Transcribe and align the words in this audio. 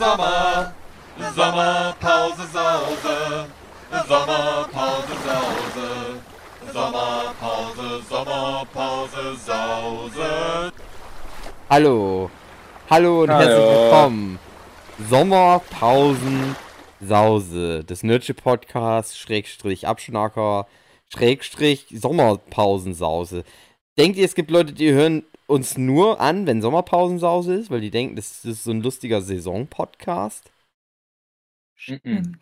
Sommer, 0.00 0.72
Sommerpause 1.36 2.46
Sause, 2.50 3.46
Sommerpause 4.08 5.14
Sause, 5.26 5.88
Sommerpause, 6.72 8.02
Sommerpause 8.08 9.36
Sause. 9.36 10.72
Hallo. 11.68 12.30
Hallo 12.88 13.24
und 13.24 13.30
Hallo. 13.30 13.46
herzlich 13.46 13.78
willkommen. 13.78 14.38
Sommerpausen 15.10 16.56
Sause 17.06 17.84
des 17.84 18.02
Nerdship 18.02 18.42
Podcasts 18.42 19.18
Schrägstrich 19.18 19.86
Abschnacker 19.86 20.66
Schrägstrich 21.12 21.88
Sommerpausensause. 21.90 23.44
Denkt 23.98 24.16
ihr, 24.16 24.24
es 24.24 24.34
gibt 24.34 24.50
Leute, 24.50 24.72
die 24.72 24.92
hören 24.92 25.24
uns 25.50 25.76
nur 25.76 26.20
an, 26.20 26.46
wenn 26.46 26.62
Sommerpausensause 26.62 27.54
ist, 27.54 27.70
weil 27.70 27.80
die 27.80 27.90
denken, 27.90 28.16
das 28.16 28.44
ist 28.44 28.64
so 28.64 28.70
ein 28.70 28.82
lustiger 28.82 29.20
Saison-Podcast? 29.22 30.50
Mhm. 31.86 32.36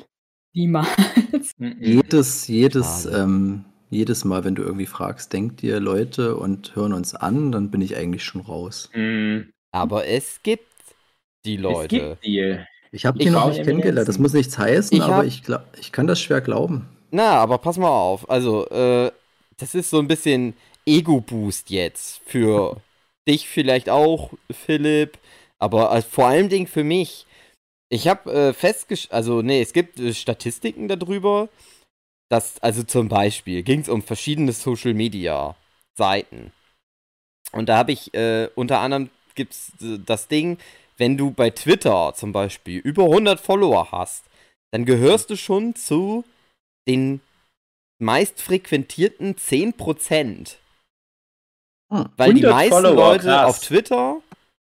Niemals. 0.55 1.55
Jedes, 1.81 2.49
jedes, 2.49 3.07
ähm, 3.07 3.65
jedes 3.91 4.25
Mal, 4.25 4.45
wenn 4.45 4.55
du 4.55 4.63
irgendwie 4.63 4.87
fragst, 4.87 5.33
denkt 5.33 5.63
ihr 5.63 5.79
Leute 5.81 6.37
und 6.37 6.75
hören 6.75 6.93
uns 6.93 7.15
an, 7.15 7.53
dann 7.53 7.71
bin 7.71 7.81
ich 7.81 7.97
eigentlich 7.97 8.25
schon 8.25 8.41
raus. 8.41 8.91
Mhm. 8.95 9.53
Aber 9.73 10.07
es 10.07 10.41
gibt 10.43 10.65
die 11.45 11.57
Es 11.57 11.61
Leute. 11.61 11.89
gibt 11.89 12.25
die. 12.25 12.59
Ich 12.91 13.05
habe 13.07 13.19
Ich 13.19 13.25
die 13.27 13.31
noch 13.31 13.49
nicht 13.49 13.63
kennengelernt. 13.65 14.09
Das 14.09 14.19
muss 14.19 14.33
nichts 14.33 14.57
heißen, 14.59 14.97
Ich 14.97 15.03
aber 15.03 15.17
hab- 15.19 15.25
ich, 15.27 15.43
glaub, 15.45 15.63
ich 15.79 15.93
kann 15.93 16.07
das 16.07 16.21
schwer 16.21 16.41
glauben. 16.41 16.89
Na, 17.11 17.33
aber 17.33 17.59
pass 17.59 17.77
mal 17.79 17.89
auf. 17.89 18.29
Also, 18.31 18.67
äh, 18.71 19.13
das 19.59 19.75
ist 19.75 19.91
so 19.91 19.99
ein 19.99 20.09
bisschen 20.09 20.55
Ego-Boost 20.87 21.71
jetzt. 21.71 22.21
Für 22.25 22.81
dich 23.29 23.49
vielleicht 23.49 23.89
auch, 23.89 24.33
Philipp. 24.51 25.19
Aber 25.59 25.95
äh, 25.95 26.03
vor 26.03 26.27
allem 26.27 26.49
Ding 26.49 26.67
für 26.67 26.85
mich. 26.85 27.27
Ich 27.91 28.09
habe 28.09 28.33
äh, 28.33 28.53
festgestellt, 28.53 29.13
also, 29.13 29.43
nee, 29.43 29.63
es 29.63 29.73
gibt 29.73 29.99
äh, 29.99 30.13
Statistiken 30.13 30.89
darüber, 30.89 31.49
dass, 32.31 32.61
also 32.61 32.83
zum 32.83 33.09
Beispiel, 33.09 33.63
ging 33.63 33.81
es 33.81 33.89
um 33.89 34.03
verschiedene 34.03 34.53
Social-Media-Seiten. 34.53 36.53
Und 37.53 37.69
da 37.69 37.79
habe 37.79 37.93
ich, 37.93 38.13
äh, 38.15 38.49
unter 38.55 38.81
anderem 38.81 39.11
gibt 39.35 39.55
es 39.55 39.73
äh, 39.81 39.99
das 40.05 40.29
Ding, 40.29 40.59
wenn 40.99 41.17
du 41.17 41.31
bei 41.31 41.51
Twitter 41.51 42.13
zum 42.15 42.33
Beispiel 42.33 42.81
über 42.81 43.05
100 43.05 43.41
Follower 43.41 43.91
hast, 43.93 44.25
dann 44.73 44.85
gehörst 44.85 45.31
du 45.31 45.37
schon 45.37 45.75
zu 45.75 46.25
den 46.87 47.21
meist 47.99 48.43
frequentierten 48.43 49.35
10%. 49.35 50.57
Hm. 51.91 52.07
Weil 52.17 52.35
die 52.35 52.47
100 52.47 52.53
meisten 52.53 52.73
Follower, 52.73 52.95
Leute 53.13 53.25
krass. 53.27 53.47
auf 53.47 53.61
Twitter 53.61 54.17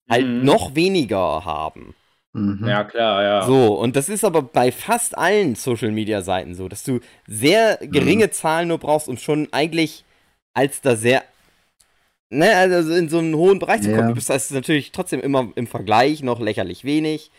halt 0.08 0.26
Mhm. 0.26 0.44
noch 0.44 0.74
weniger 0.74 1.44
haben. 1.44 1.94
Mhm. 2.32 2.64
Ja, 2.66 2.84
klar, 2.84 3.22
ja. 3.22 3.42
So, 3.46 3.74
und 3.74 3.96
das 3.96 4.08
ist 4.08 4.24
aber 4.24 4.42
bei 4.42 4.70
fast 4.72 5.18
allen 5.18 5.54
Social 5.56 5.90
Media 5.90 6.22
Seiten 6.22 6.54
so, 6.54 6.68
dass 6.68 6.84
du 6.84 7.00
sehr 7.26 7.76
geringe 7.82 8.30
Zahlen 8.30 8.68
nur 8.68 8.78
brauchst, 8.78 9.08
um 9.08 9.16
schon 9.16 9.48
eigentlich 9.52 10.04
als 10.54 10.80
da 10.80 10.96
sehr, 10.96 11.24
ne, 12.30 12.54
also 12.56 12.92
in 12.94 13.08
so 13.08 13.18
einen 13.18 13.34
hohen 13.34 13.58
Bereich 13.58 13.82
zu 13.82 13.88
kommen. 13.88 14.00
Ja. 14.02 14.08
Du 14.08 14.14
bist 14.14 14.30
das 14.30 14.44
ist 14.46 14.52
natürlich 14.52 14.92
trotzdem 14.92 15.20
immer 15.20 15.48
im 15.56 15.66
Vergleich 15.66 16.22
noch 16.22 16.40
lächerlich 16.40 16.84
wenig. 16.84 17.30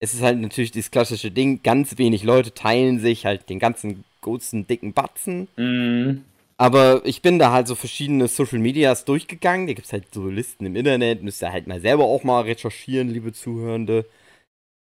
Es 0.00 0.14
ist 0.14 0.22
halt 0.22 0.38
natürlich 0.38 0.70
dieses 0.72 0.90
klassische 0.90 1.30
Ding, 1.30 1.62
ganz 1.62 1.98
wenig 1.98 2.24
Leute 2.24 2.52
teilen 2.54 2.98
sich 3.00 3.26
halt 3.26 3.48
den 3.50 3.58
ganzen 3.58 4.04
großen, 4.22 4.66
dicken 4.66 4.92
Batzen. 4.92 5.48
Mhm. 5.56 6.24
Aber 6.60 7.00
ich 7.06 7.22
bin 7.22 7.38
da 7.38 7.52
halt 7.52 7.66
so 7.68 7.74
verschiedene 7.74 8.28
Social 8.28 8.58
Medias 8.58 9.06
durchgegangen. 9.06 9.66
Da 9.66 9.72
gibt 9.72 9.86
es 9.86 9.92
halt 9.94 10.12
so 10.12 10.28
Listen 10.28 10.66
im 10.66 10.76
Internet. 10.76 11.22
Müsst 11.22 11.42
ihr 11.42 11.50
halt 11.52 11.66
mal 11.66 11.80
selber 11.80 12.04
auch 12.04 12.22
mal 12.22 12.42
recherchieren, 12.42 13.08
liebe 13.08 13.32
Zuhörende. 13.32 14.04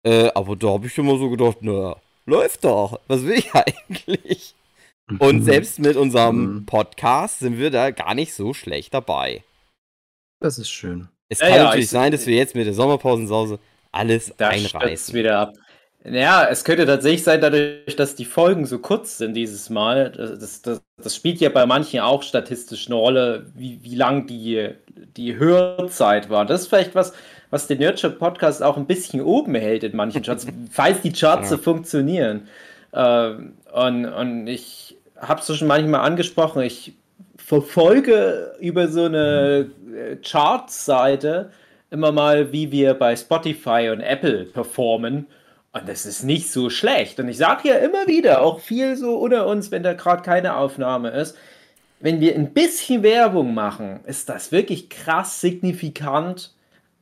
Äh, 0.04 0.32
aber 0.34 0.56
da 0.56 0.70
habe 0.70 0.88
ich 0.88 0.98
immer 0.98 1.18
so 1.20 1.30
gedacht, 1.30 1.58
na, 1.62 1.96
läuft 2.26 2.64
doch. 2.64 3.00
Was 3.08 3.24
will 3.26 3.38
ich 3.38 3.52
eigentlich? 3.54 4.56
Und 5.20 5.38
Mhm. 5.38 5.44
selbst 5.44 5.78
mit 5.80 5.96
unserem 5.98 6.56
Mhm. 6.56 6.66
Podcast 6.66 7.40
sind 7.40 7.60
wir 7.60 7.70
da 7.70 7.92
gar 7.92 8.16
nicht 8.16 8.34
so 8.34 8.54
schlecht 8.56 8.94
dabei. 8.96 9.44
Das 10.42 10.58
ist 10.58 10.70
schön. 10.72 11.10
Es 11.30 11.40
Ja, 11.40 11.48
kann 11.48 11.58
ja, 11.58 11.64
natürlich 11.66 11.86
ich- 11.86 11.92
sein, 11.92 12.12
dass 12.12 12.26
wir 12.26 12.36
jetzt 12.36 12.56
mit 12.56 12.66
der 12.66 12.74
Sommerpausensause 12.74 13.60
alles 13.92 14.34
Da 14.38 14.50
einreißen. 14.50 15.14
wieder 15.14 15.40
ab. 15.40 15.54
Ja, 16.10 16.48
es 16.50 16.64
könnte 16.64 16.86
tatsächlich 16.86 17.24
sein, 17.24 17.42
dadurch, 17.42 17.96
dass 17.98 18.16
die 18.16 18.26
Folgen 18.26 18.66
so 18.66 18.80
kurz 18.80 19.18
sind 19.18 19.34
dieses 19.34 19.70
Mal. 19.70 20.12
Das, 20.12 20.62
das, 20.62 20.82
das, 21.02 21.16
spielt 21.16 21.40
ja 21.42 21.50
bei 21.50 21.66
manchen 21.66 22.00
auch 22.00 22.24
statistisch 22.24 22.88
eine 22.88 22.96
Rolle, 22.96 23.48
wie, 23.56 23.80
wie 23.84 23.96
lang 23.96 24.26
die, 24.26 24.70
die 25.18 25.36
Hörzeit 25.36 26.30
war. 26.30 26.46
Das 26.46 26.62
ist 26.62 26.68
vielleicht 26.68 26.96
was, 26.96 27.14
was 27.50 27.68
den 27.68 27.80
Nurture 27.80 28.14
Podcast 28.14 28.64
auch 28.64 28.78
ein 28.78 28.86
bisschen 28.86 29.22
oben 29.22 29.56
hält 29.56 29.84
in 29.84 29.96
manchen 29.96 30.22
Charts, 30.22 30.48
falls 30.72 31.02
die 31.02 31.12
Charts 31.12 31.50
so 31.50 31.56
Ja. 31.56 31.62
funktionieren. 31.62 32.48
Ähm, 32.94 33.54
und, 33.74 34.06
und 34.06 34.48
ich 34.48 34.96
habe 35.18 35.42
es 35.42 35.58
schon 35.58 35.68
manchmal 35.68 36.02
angesprochen, 36.02 36.62
ich 36.62 36.94
verfolge 37.38 38.54
über 38.60 38.88
so 38.88 39.06
eine 39.06 39.70
äh, 39.94 40.16
Charts-Seite 40.18 41.52
immer 41.90 42.12
mal, 42.12 42.52
wie 42.52 42.72
wir 42.72 42.94
bei 42.94 43.16
Spotify 43.16 43.90
und 43.92 44.02
Apple 44.02 44.46
performen. 44.46 45.28
Und 45.80 45.90
das 45.90 46.06
ist 46.06 46.24
nicht 46.24 46.52
so 46.52 46.70
schlecht. 46.70 47.20
Und 47.20 47.30
ich 47.30 47.38
sage 47.38 47.70
ja 47.70 47.76
immer 47.76 48.08
wieder, 48.08 48.42
auch 48.42 48.60
viel 48.60 48.96
so 48.96 49.18
unter 49.18 49.48
uns, 49.48 49.72
wenn 49.72 49.84
da 49.84 49.94
gerade 49.94 50.22
keine 50.22 50.56
Aufnahme 50.56 51.10
ist, 51.10 51.36
wenn 52.00 52.20
wir 52.20 52.36
ein 52.36 52.54
bisschen 52.54 53.02
Werbung 53.04 53.54
machen, 53.54 54.02
ist 54.06 54.30
das 54.30 54.52
wirklich 54.52 54.90
krass 54.90 55.42
signifikant, 55.42 56.54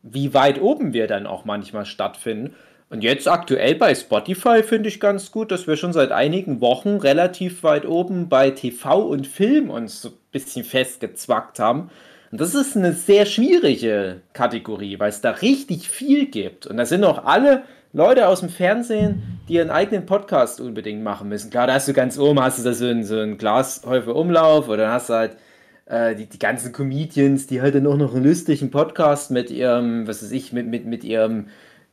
wie 0.03 0.33
weit 0.33 0.61
oben 0.61 0.93
wir 0.93 1.07
dann 1.07 1.27
auch 1.27 1.45
manchmal 1.45 1.85
stattfinden. 1.85 2.55
Und 2.89 3.03
jetzt 3.03 3.27
aktuell 3.27 3.75
bei 3.75 3.93
Spotify 3.93 4.63
finde 4.63 4.89
ich 4.89 4.99
ganz 4.99 5.31
gut, 5.31 5.51
dass 5.51 5.67
wir 5.67 5.75
schon 5.75 5.91
seit 5.91 6.11
einigen 6.11 6.61
Wochen 6.61 6.97
relativ 6.97 7.63
weit 7.63 7.85
oben 7.85 8.29
bei 8.29 8.51
TV 8.51 9.01
und 9.01 9.27
Film 9.27 9.69
uns 9.69 10.01
so 10.01 10.09
ein 10.09 10.17
bisschen 10.31 10.63
festgezwackt 10.63 11.59
haben. 11.59 11.89
Und 12.31 12.39
das 12.39 12.53
ist 12.53 12.77
eine 12.77 12.93
sehr 12.93 13.25
schwierige 13.25 14.21
Kategorie, 14.33 14.99
weil 14.99 15.09
es 15.09 15.21
da 15.21 15.31
richtig 15.31 15.89
viel 15.89 16.27
gibt. 16.27 16.67
Und 16.67 16.77
da 16.77 16.85
sind 16.85 17.03
auch 17.03 17.25
alle 17.25 17.63
Leute 17.95 18.27
aus 18.27 18.41
dem 18.41 18.49
Fernsehen, 18.49 19.39
die 19.47 19.53
ihren 19.53 19.69
eigenen 19.69 20.05
Podcast 20.05 20.59
unbedingt 20.59 21.01
machen 21.01 21.29
müssen. 21.29 21.49
Klar, 21.49 21.67
da 21.67 21.75
hast 21.75 21.87
du 21.87 21.93
ganz 21.93 22.17
oben, 22.17 22.41
hast 22.41 22.59
du 22.59 22.63
da 22.63 22.73
so 22.73 22.85
einen, 22.85 23.05
so 23.05 23.17
einen 23.17 23.37
Glashäufer 23.37 24.13
Umlauf 24.13 24.67
oder 24.67 24.83
dann 24.83 24.91
hast 24.91 25.07
du 25.07 25.13
halt 25.13 25.37
äh, 25.85 26.13
die, 26.13 26.25
die 26.25 26.37
ganzen 26.37 26.73
Comedians, 26.73 27.47
die 27.47 27.61
halt 27.61 27.73
dann 27.73 27.87
auch 27.87 27.95
noch 27.95 28.13
einen 28.13 28.25
lustigen 28.25 28.69
Podcast 28.69 29.31
mit 29.31 29.49
ihrem, 29.49 30.09
was 30.09 30.21
weiß 30.21 30.33
ich, 30.33 30.51
mit, 30.51 30.67
mit, 30.67 30.85
mit 30.85 31.05
ihrem 31.05 31.47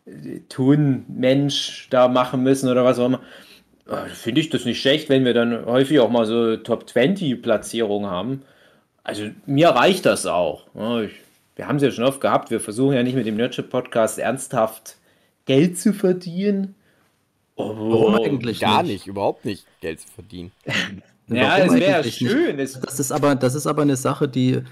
äh, 0.05 0.41
Tonmensch 0.49 1.87
da 1.91 2.09
machen 2.09 2.43
müssen 2.43 2.69
oder 2.69 2.85
was 2.85 2.99
auch 2.99 3.07
immer. 3.07 3.21
Äh, 3.89 4.09
Finde 4.09 4.41
ich 4.41 4.51
das 4.51 4.65
nicht 4.65 4.81
schlecht, 4.81 5.09
wenn 5.09 5.25
wir 5.25 5.35
dann 5.35 5.67
häufig 5.67 6.01
auch 6.01 6.11
mal 6.11 6.27
so 6.27 6.57
Top 6.57 6.91
20 6.91 7.41
Platzierungen 7.41 8.11
haben. 8.11 8.43
Also 9.05 9.31
mir 9.47 9.69
reicht 9.69 10.05
das 10.07 10.27
auch. 10.27 10.67
Ich, 11.05 11.13
wir 11.55 11.69
haben 11.69 11.77
es 11.77 11.83
ja 11.85 11.93
schon 11.93 12.03
oft 12.03 12.21
gehabt, 12.21 12.51
wir 12.51 12.59
versuchen 12.59 12.97
ja 12.97 13.05
nicht 13.05 13.15
mit 13.15 13.27
dem 13.27 13.37
Nurture 13.37 13.69
Podcast 13.69 14.19
ernsthaft 14.19 14.97
Geld 15.45 15.79
zu 15.79 15.93
verdienen. 15.95 16.75
Warum 17.57 18.15
Oh, 18.15 18.17
eigentlich 18.25 18.61
Gar 18.61 18.83
nicht? 18.83 18.93
nicht, 18.93 19.07
überhaupt 19.07 19.45
nicht 19.45 19.67
Geld 19.81 20.01
zu 20.01 20.09
verdienen. 20.09 20.53
Ja, 21.29 21.59
Warum 21.59 21.75
es 21.75 21.81
wäre 21.81 22.03
nicht? 22.05 22.19
schön. 22.19 22.59
Es, 22.59 22.81
Das 22.81 23.01
ist 23.01 23.13
aber, 23.13 23.35
das 23.37 23.55
ist 23.55 23.67
aber 23.67 23.83
eine 23.83 23.97
Sache, 23.97 24.29
die, 24.29 24.63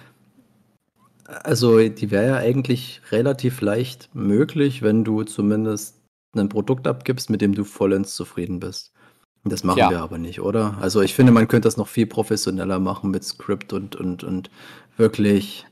also 1.25 1.79
die 1.89 2.11
wäre 2.11 2.27
ja 2.27 2.37
eigentlich 2.37 3.01
relativ 3.11 3.61
leicht 3.61 4.11
möglich, 4.15 4.83
wenn 4.83 5.05
du 5.05 5.23
zumindest 5.23 6.01
ein 6.37 6.49
Produkt 6.49 6.87
abgibst, 6.87 7.31
mit 7.31 7.41
dem 7.41 7.55
du 7.55 7.65
vollends 7.65 8.15
zufrieden 8.15 8.61
bist. 8.61 8.93
Das 9.45 9.65
machen 9.65 9.79
Ja. 9.79 9.91
wir 9.91 10.01
aber 10.01 10.19
nicht, 10.19 10.41
oder? 10.41 10.77
Also 10.81 11.01
ich 11.03 11.15
finde, 11.15 11.33
man 11.33 11.49
könnte 11.49 11.67
das 11.67 11.77
noch 11.77 11.89
viel 11.89 12.07
professioneller 12.07 12.79
machen 12.79 13.11
mit 13.11 13.25
Script 13.25 13.73
und, 13.73 13.97
und, 13.97 14.23
und 14.25 14.51
wirklich 14.97 15.67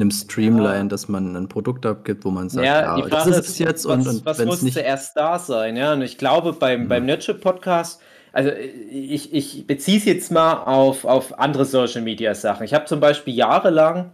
einem 0.00 0.10
Streamline, 0.10 0.88
dass 0.88 1.08
man 1.08 1.36
ein 1.36 1.48
Produkt 1.48 1.84
abgibt, 1.86 2.24
wo 2.24 2.30
man 2.30 2.48
sagt, 2.48 2.66
ja, 2.66 2.98
ja, 2.98 3.06
das 3.08 3.26
ist 3.26 3.48
es 3.48 3.58
jetzt 3.58 3.86
was, 3.86 4.06
und, 4.06 4.08
und 4.08 4.26
was 4.26 4.38
wenn 4.38 4.46
muss 4.46 4.56
es 4.56 4.62
nicht. 4.62 4.74
zuerst 4.74 5.16
da 5.16 5.38
sein? 5.38 5.76
Ja, 5.76 5.92
und 5.92 6.02
ich 6.02 6.18
glaube, 6.18 6.52
beim, 6.52 6.88
beim 6.88 7.06
Nurture 7.06 7.38
Podcast, 7.38 8.00
also 8.32 8.50
ich, 8.90 9.32
ich 9.32 9.66
beziehe 9.66 9.98
es 9.98 10.04
jetzt 10.04 10.30
mal 10.30 10.54
auf, 10.54 11.04
auf 11.04 11.38
andere 11.38 11.64
Social 11.64 12.02
Media 12.02 12.34
Sachen. 12.34 12.64
Ich 12.64 12.74
habe 12.74 12.84
zum 12.84 13.00
Beispiel 13.00 13.34
jahrelang 13.34 14.12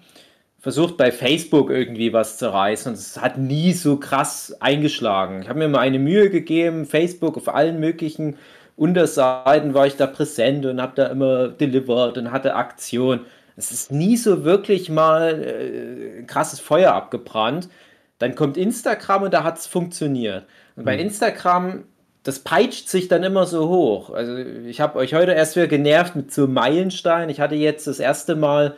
versucht, 0.60 0.96
bei 0.96 1.12
Facebook 1.12 1.70
irgendwie 1.70 2.12
was 2.12 2.38
zu 2.38 2.52
reißen 2.52 2.92
und 2.92 2.98
es 2.98 3.20
hat 3.20 3.38
nie 3.38 3.72
so 3.72 3.98
krass 3.98 4.56
eingeschlagen. 4.60 5.42
Ich 5.42 5.48
habe 5.48 5.60
mir 5.60 5.68
mal 5.68 5.80
eine 5.80 5.98
Mühe 5.98 6.28
gegeben, 6.30 6.86
Facebook 6.86 7.36
auf 7.36 7.54
allen 7.54 7.78
möglichen 7.78 8.36
Unterseiten 8.76 9.74
war 9.74 9.86
ich 9.86 9.96
da 9.96 10.06
präsent 10.06 10.66
und 10.66 10.82
habe 10.82 10.92
da 10.96 11.06
immer 11.06 11.48
delivered 11.48 12.18
und 12.18 12.30
hatte 12.30 12.54
Aktion. 12.54 13.20
Es 13.56 13.72
ist 13.72 13.90
nie 13.90 14.16
so 14.16 14.44
wirklich 14.44 14.90
mal 14.90 15.42
äh, 15.42 16.18
ein 16.20 16.26
krasses 16.26 16.60
Feuer 16.60 16.92
abgebrannt. 16.92 17.68
Dann 18.18 18.34
kommt 18.34 18.56
Instagram 18.56 19.24
und 19.24 19.34
da 19.34 19.44
hat 19.44 19.58
es 19.58 19.66
funktioniert. 19.66 20.46
Und 20.74 20.84
bei 20.84 20.98
Instagram, 20.98 21.84
das 22.22 22.38
peitscht 22.38 22.88
sich 22.88 23.08
dann 23.08 23.22
immer 23.22 23.46
so 23.46 23.68
hoch. 23.68 24.10
Also 24.10 24.36
ich 24.36 24.80
habe 24.80 24.98
euch 24.98 25.14
heute 25.14 25.32
erst 25.32 25.56
wieder 25.56 25.66
genervt 25.66 26.16
mit 26.16 26.32
so 26.32 26.44
einem 26.44 26.54
Meilenstein. 26.54 27.28
Ich 27.28 27.40
hatte 27.40 27.54
jetzt 27.54 27.86
das 27.86 27.98
erste 27.98 28.34
Mal 28.34 28.76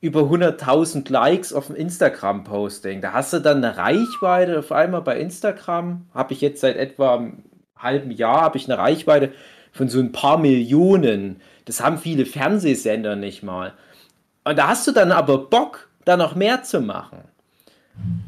über 0.00 0.22
100.000 0.22 1.10
Likes 1.10 1.52
auf 1.52 1.66
dem 1.66 1.76
Instagram-Posting. 1.76 3.02
Da 3.02 3.12
hast 3.12 3.34
du 3.34 3.38
dann 3.38 3.62
eine 3.62 3.76
Reichweite 3.76 4.58
auf 4.58 4.72
einmal 4.72 5.02
bei 5.02 5.18
Instagram. 5.20 6.06
Habe 6.14 6.32
ich 6.32 6.40
jetzt 6.40 6.62
seit 6.62 6.76
etwa 6.76 7.16
einem 7.16 7.44
halben 7.76 8.10
Jahr, 8.10 8.40
habe 8.40 8.56
ich 8.56 8.64
eine 8.64 8.78
Reichweite 8.78 9.32
von 9.72 9.88
so 9.88 10.00
ein 10.00 10.12
paar 10.12 10.38
Millionen. 10.38 11.40
Das 11.66 11.82
haben 11.82 11.98
viele 11.98 12.24
Fernsehsender 12.24 13.14
nicht 13.14 13.42
mal. 13.42 13.74
Und 14.44 14.58
da 14.58 14.68
hast 14.68 14.86
du 14.86 14.92
dann 14.92 15.12
aber 15.12 15.38
Bock, 15.38 15.88
da 16.04 16.16
noch 16.16 16.34
mehr 16.34 16.62
zu 16.62 16.80
machen. 16.80 17.18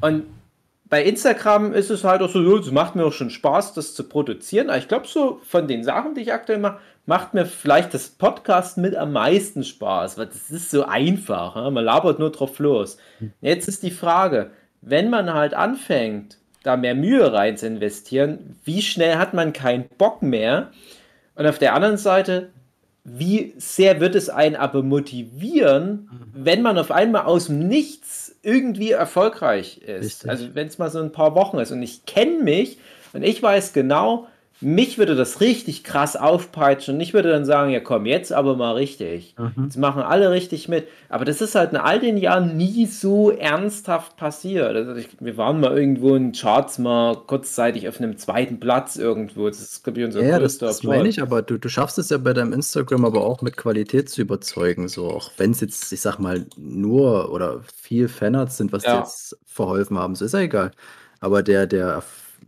Und 0.00 0.24
bei 0.92 1.02
Instagram 1.04 1.72
ist 1.72 1.90
es 1.90 2.04
halt 2.04 2.20
auch 2.20 2.28
so, 2.28 2.58
es 2.58 2.70
macht 2.70 2.96
mir 2.96 3.06
auch 3.06 3.12
schon 3.12 3.30
Spaß, 3.30 3.72
das 3.72 3.94
zu 3.94 4.04
produzieren. 4.04 4.68
Aber 4.68 4.78
ich 4.78 4.88
glaube, 4.88 5.06
so 5.06 5.40
von 5.44 5.66
den 5.66 5.84
Sachen, 5.84 6.14
die 6.14 6.20
ich 6.20 6.32
aktuell 6.32 6.58
mache, 6.58 6.78
macht 7.06 7.34
mir 7.34 7.46
vielleicht 7.46 7.94
das 7.94 8.10
Podcast 8.10 8.78
mit 8.78 8.94
am 8.94 9.12
meisten 9.12 9.64
Spaß, 9.64 10.18
weil 10.18 10.26
das 10.26 10.50
ist 10.50 10.70
so 10.70 10.84
einfach. 10.84 11.54
Man 11.70 11.84
labert 11.84 12.18
nur 12.18 12.30
drauf 12.30 12.58
los. 12.58 12.98
Jetzt 13.40 13.68
ist 13.68 13.82
die 13.82 13.90
Frage, 13.90 14.50
wenn 14.82 15.10
man 15.10 15.32
halt 15.32 15.54
anfängt, 15.54 16.38
da 16.62 16.76
mehr 16.76 16.94
Mühe 16.94 17.32
rein 17.32 17.56
zu 17.56 17.66
investieren, 17.66 18.56
wie 18.64 18.82
schnell 18.82 19.16
hat 19.16 19.34
man 19.34 19.52
keinen 19.52 19.88
Bock 19.98 20.22
mehr? 20.22 20.70
Und 21.34 21.46
auf 21.46 21.58
der 21.58 21.74
anderen 21.74 21.96
Seite, 21.96 22.50
wie 23.04 23.54
sehr 23.58 24.00
wird 24.00 24.14
es 24.14 24.28
einen 24.28 24.54
aber 24.54 24.82
motivieren, 24.82 26.08
wenn 26.32 26.62
man 26.62 26.78
auf 26.78 26.90
einmal 26.92 27.24
aus 27.24 27.46
dem 27.46 27.66
Nichts 27.66 28.36
irgendwie 28.42 28.92
erfolgreich 28.92 29.78
ist? 29.78 30.04
Richtig. 30.04 30.30
Also 30.30 30.54
wenn 30.54 30.68
es 30.68 30.78
mal 30.78 30.90
so 30.90 31.00
ein 31.00 31.12
paar 31.12 31.34
Wochen 31.34 31.58
ist 31.58 31.72
und 31.72 31.82
ich 31.82 32.06
kenne 32.06 32.42
mich 32.42 32.78
und 33.12 33.22
ich 33.24 33.42
weiß 33.42 33.72
genau, 33.72 34.28
mich 34.62 34.98
würde 34.98 35.14
das 35.14 35.40
richtig 35.40 35.84
krass 35.84 36.16
aufpeitschen 36.16 36.94
und 36.94 37.00
ich 37.00 37.12
würde 37.14 37.30
dann 37.30 37.44
sagen, 37.44 37.70
ja 37.70 37.80
komm, 37.80 38.06
jetzt 38.06 38.32
aber 38.32 38.56
mal 38.56 38.72
richtig. 38.72 39.34
Mhm. 39.38 39.64
Jetzt 39.64 39.76
machen 39.76 40.02
alle 40.02 40.30
richtig 40.30 40.68
mit. 40.68 40.88
Aber 41.08 41.24
das 41.24 41.40
ist 41.40 41.54
halt 41.54 41.72
in 41.72 41.76
all 41.76 42.00
den 42.00 42.16
Jahren 42.16 42.56
nie 42.56 42.86
so 42.86 43.30
ernsthaft 43.30 44.16
passiert. 44.16 44.74
Also 44.74 44.94
ich, 44.94 45.08
wir 45.20 45.36
waren 45.36 45.60
mal 45.60 45.76
irgendwo 45.76 46.14
in 46.14 46.32
Charts 46.32 46.78
mal 46.78 47.16
kurzzeitig 47.26 47.88
auf 47.88 47.98
einem 48.00 48.16
zweiten 48.18 48.60
Platz 48.60 48.96
irgendwo. 48.96 49.48
Das 49.48 49.60
ist, 49.60 49.84
glaube 49.84 50.00
ich, 50.00 50.06
unser 50.06 50.22
Ja, 50.22 50.28
ja, 50.30 50.38
das, 50.38 50.52
größter 50.58 50.66
das 50.66 50.76
Erfolg. 50.78 50.96
meine 50.98 51.08
ich, 51.08 51.20
aber 51.20 51.42
du, 51.42 51.58
du 51.58 51.68
schaffst 51.68 51.98
es 51.98 52.10
ja 52.10 52.18
bei 52.18 52.32
deinem 52.32 52.52
Instagram 52.52 53.04
aber 53.04 53.24
auch 53.24 53.42
mit 53.42 53.56
Qualität 53.56 54.08
zu 54.08 54.22
überzeugen. 54.22 54.88
So, 54.88 55.10
auch 55.10 55.30
wenn 55.36 55.50
es 55.50 55.60
jetzt, 55.60 55.92
ich 55.92 56.00
sag 56.00 56.18
mal, 56.18 56.46
nur 56.56 57.32
oder 57.32 57.62
viel 57.82 58.08
Fanarts 58.08 58.56
sind, 58.56 58.72
was 58.72 58.84
dir 58.84 58.90
Ja. 58.90 58.98
jetzt 59.00 59.36
verholfen 59.46 59.98
haben, 59.98 60.14
so 60.14 60.24
ist 60.24 60.32
ja 60.34 60.40
egal. 60.40 60.70
Aber 61.20 61.42
der, 61.42 61.66
der, 61.66 62.02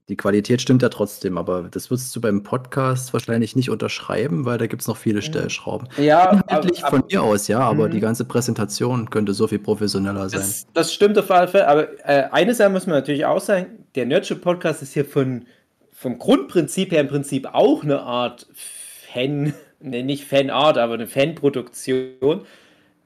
die 0.08 0.16
Qualität 0.16 0.60
stimmt 0.60 0.82
ja 0.82 0.88
trotzdem, 0.88 1.38
aber 1.38 1.64
das 1.70 1.90
würdest 1.90 2.14
du 2.14 2.20
beim 2.20 2.42
Podcast 2.42 3.12
wahrscheinlich 3.12 3.56
nicht 3.56 3.70
unterschreiben, 3.70 4.44
weil 4.44 4.58
da 4.58 4.66
gibt 4.66 4.82
es 4.82 4.88
noch 4.88 4.96
viele 4.96 5.22
Stellschrauben. 5.22 5.88
Ja, 5.96 6.30
Inhaltlich 6.46 6.84
aber- 6.84 6.98
von 6.98 7.06
mir 7.10 7.22
aus, 7.22 7.48
ja, 7.48 7.60
aber 7.60 7.88
Mhm. 7.88 7.92
die 7.92 8.00
ganze 8.00 8.24
Präsentation 8.24 9.10
könnte 9.10 9.32
so 9.34 9.46
viel 9.46 9.58
professioneller 9.58 10.28
sein. 10.28 10.40
Das, 10.40 10.66
das 10.74 10.92
stimmt 10.92 11.18
auf 11.18 11.30
alle 11.30 11.48
Fälle, 11.48 11.68
aber 11.68 11.88
äh, 12.08 12.28
eine 12.32 12.54
Sache 12.54 12.70
muss 12.70 12.86
man 12.86 12.96
natürlich 12.96 13.24
auch 13.24 13.40
sagen, 13.40 13.66
der 13.94 14.06
Nerdship 14.06 14.40
Podcast 14.42 14.82
ist 14.82 14.92
hier 14.94 15.04
von, 15.04 15.44
vom 15.92 16.18
Grundprinzip 16.18 16.92
her 16.92 17.00
im 17.00 17.08
Prinzip 17.08 17.48
auch 17.52 17.82
eine 17.82 18.00
Art 18.02 18.46
Fan, 19.12 19.54
ne, 19.80 20.02
nicht 20.02 20.24
Fanart, 20.24 20.76
aber 20.78 20.94
eine 20.94 21.06
Fanproduktion. 21.06 22.40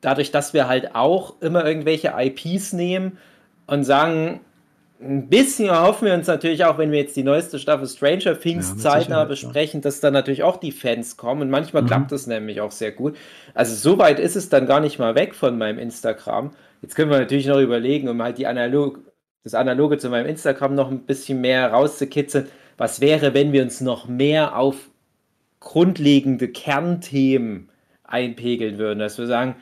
Dadurch, 0.00 0.30
dass 0.30 0.54
wir 0.54 0.68
halt 0.68 0.94
auch 0.94 1.40
immer 1.42 1.64
irgendwelche 1.66 2.12
IPs 2.16 2.72
nehmen 2.72 3.18
und 3.66 3.84
sagen, 3.84 4.40
ein 5.00 5.28
bisschen 5.28 5.68
erhoffen 5.68 6.06
wir 6.06 6.14
uns 6.14 6.26
natürlich 6.26 6.64
auch, 6.64 6.76
wenn 6.76 6.90
wir 6.90 6.98
jetzt 6.98 7.16
die 7.16 7.22
neueste 7.22 7.58
Staffel 7.58 7.86
Stranger 7.86 8.38
Things 8.38 8.70
Ja, 8.70 8.76
zeitnah 8.78 9.24
besprechen, 9.24 9.80
dass 9.80 10.00
dann 10.00 10.12
natürlich 10.12 10.42
auch 10.42 10.56
die 10.56 10.72
Fans 10.72 11.16
kommen 11.16 11.42
und 11.42 11.50
manchmal 11.50 11.82
Mhm. 11.82 11.86
klappt 11.86 12.12
das 12.12 12.26
nämlich 12.26 12.60
auch 12.60 12.72
sehr 12.72 12.90
gut. 12.92 13.16
Also 13.54 13.74
so 13.76 13.98
weit 13.98 14.18
ist 14.18 14.34
es 14.34 14.48
dann 14.48 14.66
gar 14.66 14.80
nicht 14.80 14.98
mal 14.98 15.14
weg 15.14 15.34
von 15.34 15.56
meinem 15.56 15.78
Instagram. 15.78 16.50
Jetzt 16.82 16.96
können 16.96 17.10
wir 17.10 17.18
natürlich 17.18 17.46
noch 17.46 17.60
überlegen, 17.60 18.08
um 18.08 18.20
halt 18.22 18.38
die 18.38 18.46
Analog, 18.46 18.98
das 19.44 19.54
Analoge 19.54 19.98
zu 19.98 20.08
meinem 20.10 20.26
Instagram 20.26 20.74
noch 20.74 20.90
ein 20.90 21.00
bisschen 21.06 21.40
mehr 21.40 21.70
rauszukitzeln. 21.70 22.48
Was 22.76 23.00
wäre, 23.00 23.34
wenn 23.34 23.52
wir 23.52 23.62
uns 23.62 23.80
noch 23.80 24.08
mehr 24.08 24.56
auf 24.56 24.76
grundlegende 25.60 26.48
Kernthemen 26.48 27.68
einpegeln 28.04 28.78
würden, 28.78 28.98
dass 29.00 29.18
wir 29.18 29.26
sagen, 29.26 29.56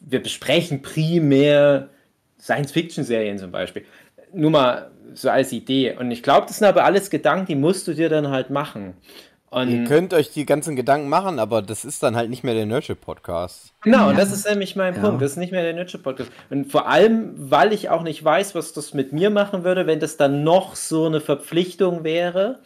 wir 0.00 0.22
besprechen 0.22 0.82
primär 0.82 1.88
Science-Fiction-Serien 2.40 3.38
zum 3.38 3.50
Beispiel. 3.50 3.84
Nur 4.32 4.50
mal 4.50 4.90
so 5.14 5.30
als 5.30 5.52
Idee. 5.52 5.96
Und 5.98 6.10
ich 6.10 6.22
glaube, 6.22 6.46
das 6.46 6.58
sind 6.58 6.66
aber 6.68 6.84
alles 6.84 7.10
Gedanken, 7.10 7.46
die 7.46 7.54
musst 7.54 7.88
du 7.88 7.94
dir 7.94 8.08
dann 8.08 8.28
halt 8.30 8.50
machen. 8.50 8.94
Ihr 9.50 9.58
Und 9.60 9.84
könnt 9.86 10.12
euch 10.12 10.30
die 10.30 10.44
ganzen 10.44 10.76
Gedanken 10.76 11.08
machen, 11.08 11.38
aber 11.38 11.62
das 11.62 11.86
ist 11.86 12.02
dann 12.02 12.14
halt 12.16 12.28
nicht 12.28 12.44
mehr 12.44 12.52
der 12.52 12.66
Nerdship-Podcast. 12.66 13.72
genau, 13.82 14.10
und 14.10 14.18
das 14.18 14.30
ist 14.30 14.46
nämlich 14.46 14.76
mein 14.76 14.94
Ja. 14.94 15.00
Punkt. 15.00 15.22
Das 15.22 15.30
ist 15.32 15.36
nicht 15.38 15.52
mehr 15.52 15.62
der 15.62 15.72
Nerdship-Podcast. 15.72 16.30
Und 16.50 16.70
vor 16.70 16.86
allem, 16.86 17.32
weil 17.50 17.72
ich 17.72 17.88
auch 17.88 18.02
nicht 18.02 18.22
weiß, 18.22 18.54
was 18.54 18.74
das 18.74 18.92
mit 18.92 19.14
mir 19.14 19.30
machen 19.30 19.64
würde, 19.64 19.86
wenn 19.86 20.00
das 20.00 20.18
dann 20.18 20.44
noch 20.44 20.76
so 20.76 21.06
eine 21.06 21.20
Verpflichtung 21.22 22.04
wäre. 22.04 22.58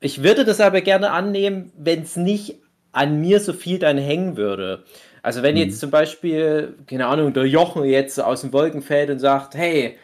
Ich 0.00 0.22
würde 0.22 0.44
das 0.44 0.60
aber 0.60 0.82
gerne 0.82 1.12
annehmen, 1.12 1.72
wenn 1.78 2.02
es 2.02 2.16
nicht 2.16 2.56
an 2.92 3.18
mir 3.22 3.40
so 3.40 3.54
viel 3.54 3.78
dann 3.78 3.96
hängen 3.96 4.36
würde. 4.36 4.84
Also 5.22 5.42
wenn 5.42 5.56
jetzt 5.56 5.80
zum 5.80 5.90
Beispiel, 5.90 6.74
keine 6.86 7.06
Ahnung, 7.06 7.32
der 7.32 7.46
Jochen 7.46 7.84
jetzt 7.84 8.20
aus 8.20 8.42
den 8.42 8.52
Wolken 8.52 8.82
fällt 8.82 9.08
und 9.08 9.18
sagt, 9.18 9.54
hey, 9.54 9.96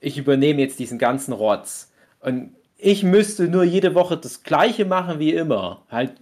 ich 0.00 0.18
übernehme 0.18 0.60
jetzt 0.60 0.78
diesen 0.78 0.98
ganzen 0.98 1.32
Rotz. 1.32 1.92
Und 2.20 2.54
ich 2.76 3.02
müsste 3.02 3.48
nur 3.48 3.64
jede 3.64 3.94
Woche 3.94 4.16
das 4.16 4.42
gleiche 4.42 4.84
machen 4.84 5.18
wie 5.18 5.34
immer. 5.34 5.82
Halt 5.90 6.12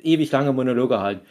ewig 0.00 0.30
lange 0.30 0.52
Monologe 0.52 1.00
halten. 1.00 1.26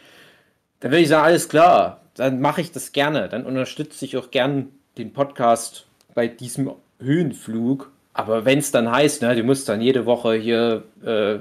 Dann 0.80 0.90
würde 0.90 1.02
ich 1.02 1.08
sagen, 1.08 1.24
alles 1.24 1.48
klar, 1.48 2.02
dann 2.14 2.40
mache 2.40 2.60
ich 2.60 2.72
das 2.72 2.92
gerne. 2.92 3.28
Dann 3.28 3.46
unterstütze 3.46 4.04
ich 4.04 4.16
auch 4.16 4.30
gern 4.30 4.68
den 4.98 5.12
Podcast 5.12 5.86
bei 6.14 6.28
diesem 6.28 6.72
Höhenflug. 7.00 7.90
Aber 8.12 8.44
wenn 8.44 8.58
es 8.58 8.70
dann 8.70 8.90
heißt, 8.90 9.22
ne, 9.22 9.34
du 9.34 9.42
musst 9.42 9.68
dann 9.68 9.80
jede 9.80 10.04
Woche 10.06 10.34
hier 10.34 10.84
äh, 11.04 11.38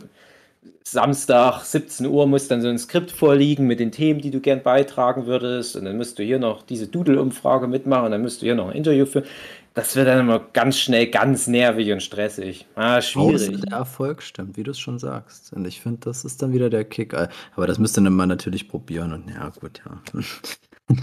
Samstag 0.84 1.64
17 1.64 2.06
Uhr 2.06 2.28
muss 2.28 2.48
dann 2.48 2.62
so 2.62 2.70
ein 2.70 2.78
Skript 2.78 3.12
vorliegen 3.12 3.68
mit 3.68 3.80
den 3.80 3.92
Themen, 3.92 4.22
die 4.22 4.32
du 4.32 4.40
gern 4.40 4.64
beitragen 4.64 5.26
würdest. 5.26 5.76
Und 5.76 5.86
dann 5.86 5.98
musst 5.98 6.18
du 6.18 6.24
hier 6.24 6.40
noch 6.40 6.64
diese 6.64 6.88
Doodle-Umfrage 6.88 7.68
mitmachen. 7.68 8.12
Dann 8.12 8.22
musst 8.22 8.42
du 8.42 8.46
hier 8.46 8.56
noch 8.56 8.70
ein 8.70 8.76
Interview 8.76 9.06
führen. 9.06 9.26
Das 9.74 9.96
wird 9.96 10.08
dann 10.08 10.20
immer 10.20 10.40
ganz 10.54 10.80
schnell 10.80 11.08
ganz 11.08 11.46
nervig 11.48 11.92
und 11.92 12.02
stressig. 12.02 12.66
Ah, 12.76 12.98
Außer 12.98 13.02
schwierig. 13.02 13.62
der 13.62 13.78
Erfolg 13.78 14.24
stimmt, 14.24 14.58
wie 14.58 14.64
du 14.64 14.72
es 14.72 14.80
schon 14.80 14.98
sagst. 14.98 15.54
Und 15.54 15.68
ich 15.68 15.82
finde, 15.82 16.00
das 16.06 16.26
ist 16.26 16.42
dann 16.42 16.54
wieder 16.54 16.70
der 16.70 16.86
Kick. 16.86 17.14
Aber 17.14 17.68
das 17.68 17.78
müsste 17.78 18.02
man 18.02 18.30
natürlich 18.30 18.68
probieren. 18.70 19.14
Und 19.14 19.30
ja, 19.30 19.50
gut, 19.60 19.82
ja. 19.86 20.02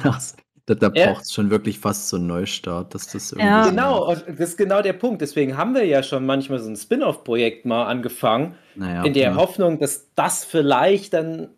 Das, 0.02 0.34
da 0.66 0.74
da 0.74 0.90
Ja. 0.94 1.12
braucht 1.12 1.22
es 1.24 1.32
schon 1.32 1.50
wirklich 1.50 1.78
fast 1.78 2.08
so 2.08 2.16
einen 2.16 2.26
Neustart, 2.26 2.94
dass 2.94 3.08
das 3.08 3.32
irgendwie. 3.32 3.46
Ja. 3.48 3.64
so- 3.64 3.70
Genau, 3.70 4.08
und 4.10 4.24
das 4.28 4.50
ist 4.50 4.56
genau 4.58 4.80
der 4.82 4.94
Punkt. 4.94 5.20
Deswegen 5.22 5.56
haben 5.56 5.74
wir 5.74 5.84
ja 5.84 6.02
schon 6.02 6.24
manchmal 6.24 6.58
so 6.58 6.70
ein 6.70 6.76
Spin-off-Projekt 6.76 7.66
mal 7.66 7.84
angefangen, 7.86 8.54
Naja, 8.74 9.04
in 9.04 9.12
der 9.12 9.30
hm, 9.32 9.36
Hoffnung, 9.36 9.78
dass 9.78 10.08
das 10.14 10.44
vielleicht 10.44 11.12
dann 11.12 11.48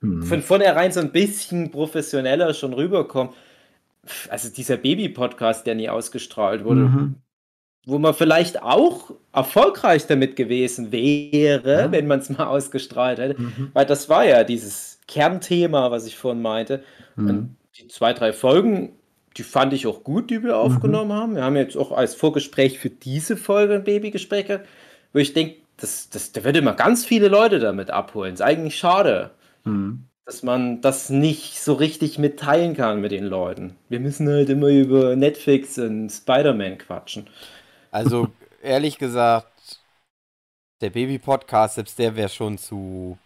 hm. 0.00 0.22
von 0.22 0.42
vornherein 0.42 0.92
so 0.92 1.00
ein 1.00 1.10
bisschen 1.12 1.70
professioneller 1.70 2.54
schon 2.54 2.72
rüberkommt. 2.72 3.34
Also 4.30 4.48
dieser 4.48 4.76
Baby-Podcast, 4.78 5.66
der 5.66 5.74
nie 5.74 5.88
ausgestrahlt 5.90 6.64
wurde, 6.64 6.80
Mhm. 6.82 7.14
wo 7.84 7.98
man 7.98 8.14
vielleicht 8.14 8.62
auch 8.62 9.10
erfolgreich 9.32 10.06
damit 10.06 10.36
gewesen 10.36 10.90
wäre, 10.92 11.80
Ja. 11.82 11.92
wenn 11.92 12.06
man 12.06 12.20
es 12.20 12.30
mal 12.30 12.46
ausgestrahlt 12.46 13.18
hätte. 13.18 13.40
Mhm. 13.42 13.70
Weil 13.74 13.84
das 13.86 14.08
war 14.08 14.24
ja 14.24 14.42
dieses 14.44 15.00
Kernthema, 15.06 15.90
was 15.90 16.06
ich 16.06 16.16
vorhin 16.16 16.40
meinte. 16.42 16.82
Mhm. 17.16 17.28
Und 17.28 17.56
die 17.78 17.88
zwei, 17.88 18.12
drei 18.12 18.32
Folgen, 18.32 18.92
die 19.36 19.42
fand 19.42 19.72
ich 19.72 19.86
auch 19.86 20.02
gut, 20.04 20.30
die 20.30 20.42
wir 20.42 20.58
aufgenommen 20.58 21.12
haben. 21.12 21.36
Wir 21.36 21.44
haben 21.44 21.56
jetzt 21.56 21.76
auch 21.76 21.92
als 21.92 22.14
Vorgespräch 22.14 22.78
für 22.78 22.90
diese 22.90 23.36
Folge 23.36 23.74
ein 23.74 23.84
Babygespräch 23.84 24.46
gehabt, 24.46 24.68
wo 25.12 25.18
ich 25.20 25.32
denke, 25.32 25.56
das, 25.76 26.10
das, 26.10 26.32
da 26.32 26.44
würde 26.44 26.62
man 26.62 26.76
ganz 26.76 27.04
viele 27.06 27.28
Leute 27.28 27.58
damit 27.58 27.90
abholen. 27.90 28.34
Ist 28.34 28.42
eigentlich 28.42 28.76
schade, 28.76 29.30
Mhm. 29.64 30.04
dass 30.24 30.42
man 30.42 30.80
das 30.80 31.10
nicht 31.10 31.60
so 31.60 31.74
richtig 31.74 32.18
mitteilen 32.18 32.74
kann 32.74 33.00
mit 33.00 33.12
den 33.12 33.24
Leuten. 33.24 33.76
Wir 33.88 34.00
müssen 34.00 34.28
halt 34.28 34.48
immer 34.48 34.68
über 34.68 35.16
Netflix 35.16 35.78
und 35.78 36.10
Spider-Man 36.10 36.78
quatschen. 36.78 37.28
Also, 37.90 38.28
ehrlich 38.62 38.98
gesagt, 38.98 39.48
der 40.80 40.90
Baby-Podcast, 40.90 41.74
selbst 41.76 41.98
der 41.98 42.16
wäre 42.16 42.28
schon 42.28 42.58
zu. 42.58 43.18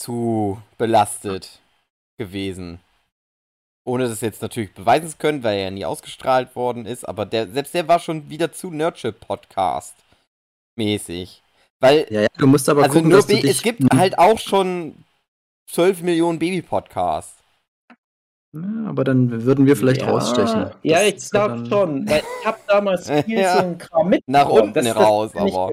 Zu 0.00 0.60
belastet 0.78 1.60
gewesen. 2.18 2.80
Ohne 3.86 4.08
das 4.08 4.20
jetzt 4.20 4.42
natürlich 4.42 4.72
beweisen 4.72 5.08
zu 5.10 5.16
können, 5.18 5.42
weil 5.42 5.56
er 5.58 5.64
ja 5.64 5.70
nie 5.70 5.84
ausgestrahlt 5.84 6.54
worden 6.56 6.86
ist, 6.86 7.04
aber 7.08 7.26
der, 7.26 7.48
selbst 7.48 7.74
der 7.74 7.88
war 7.88 7.98
schon 7.98 8.28
wieder 8.30 8.52
zu 8.52 8.70
Nerdship-Podcast 8.70 9.94
mäßig. 10.78 11.42
Weil, 11.80 12.06
Ja, 12.10 12.22
ja, 12.22 12.28
du 12.36 12.46
musst 12.46 12.68
aber 12.68 12.82
also 12.82 12.94
gucken, 12.94 13.10
nur 13.10 13.18
dass 13.18 13.26
du 13.26 13.34
dich, 13.34 13.44
es 13.44 13.62
gibt 13.62 13.82
halt 13.94 14.18
auch 14.18 14.38
schon 14.38 14.94
12 15.70 16.02
Millionen 16.02 16.38
Baby-Podcasts. 16.38 17.36
Ja, 18.52 18.88
aber 18.88 19.04
dann 19.04 19.44
würden 19.44 19.64
wir 19.66 19.76
vielleicht 19.76 20.02
ja, 20.02 20.10
rausstechen. 20.10 20.70
Ja, 20.82 20.98
Das 20.98 21.24
ich 21.24 21.30
glaube 21.30 21.54
dann- 21.56 21.66
schon. 21.66 22.08
Weil 22.08 22.22
ich 22.40 22.46
habe 22.46 22.58
damals 22.66 23.08
viel 23.24 23.38
Ja. 23.38 23.54
so 23.54 23.58
ein 23.60 23.78
Kram 23.78 24.08
mit. 24.08 24.26
Nach 24.26 24.48
unten 24.48 24.86
raus, 24.88 25.30
aber. 25.36 25.72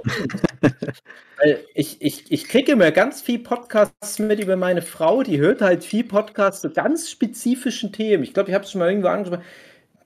Ich, 1.76 2.02
ich, 2.02 2.32
ich 2.32 2.48
kriege 2.48 2.72
immer 2.72 2.92
ganz 2.92 3.22
viel 3.22 3.40
Podcasts 3.40 4.18
mit 4.20 4.40
über 4.40 4.56
meine 4.56 4.82
Frau, 4.82 5.22
die 5.22 5.38
hört 5.38 5.62
halt 5.62 5.84
viel 5.84 6.04
Podcasts 6.04 6.62
zu 6.62 6.72
ganz 6.72 7.12
spezifischen 7.12 7.92
Themen. 7.94 8.24
Ich 8.24 8.34
glaube, 8.34 8.50
ich 8.50 8.56
habe 8.56 8.64
es 8.66 8.72
schon 8.72 8.80
mal 8.80 8.90
irgendwo 8.90 9.10
angesprochen. 9.10 9.44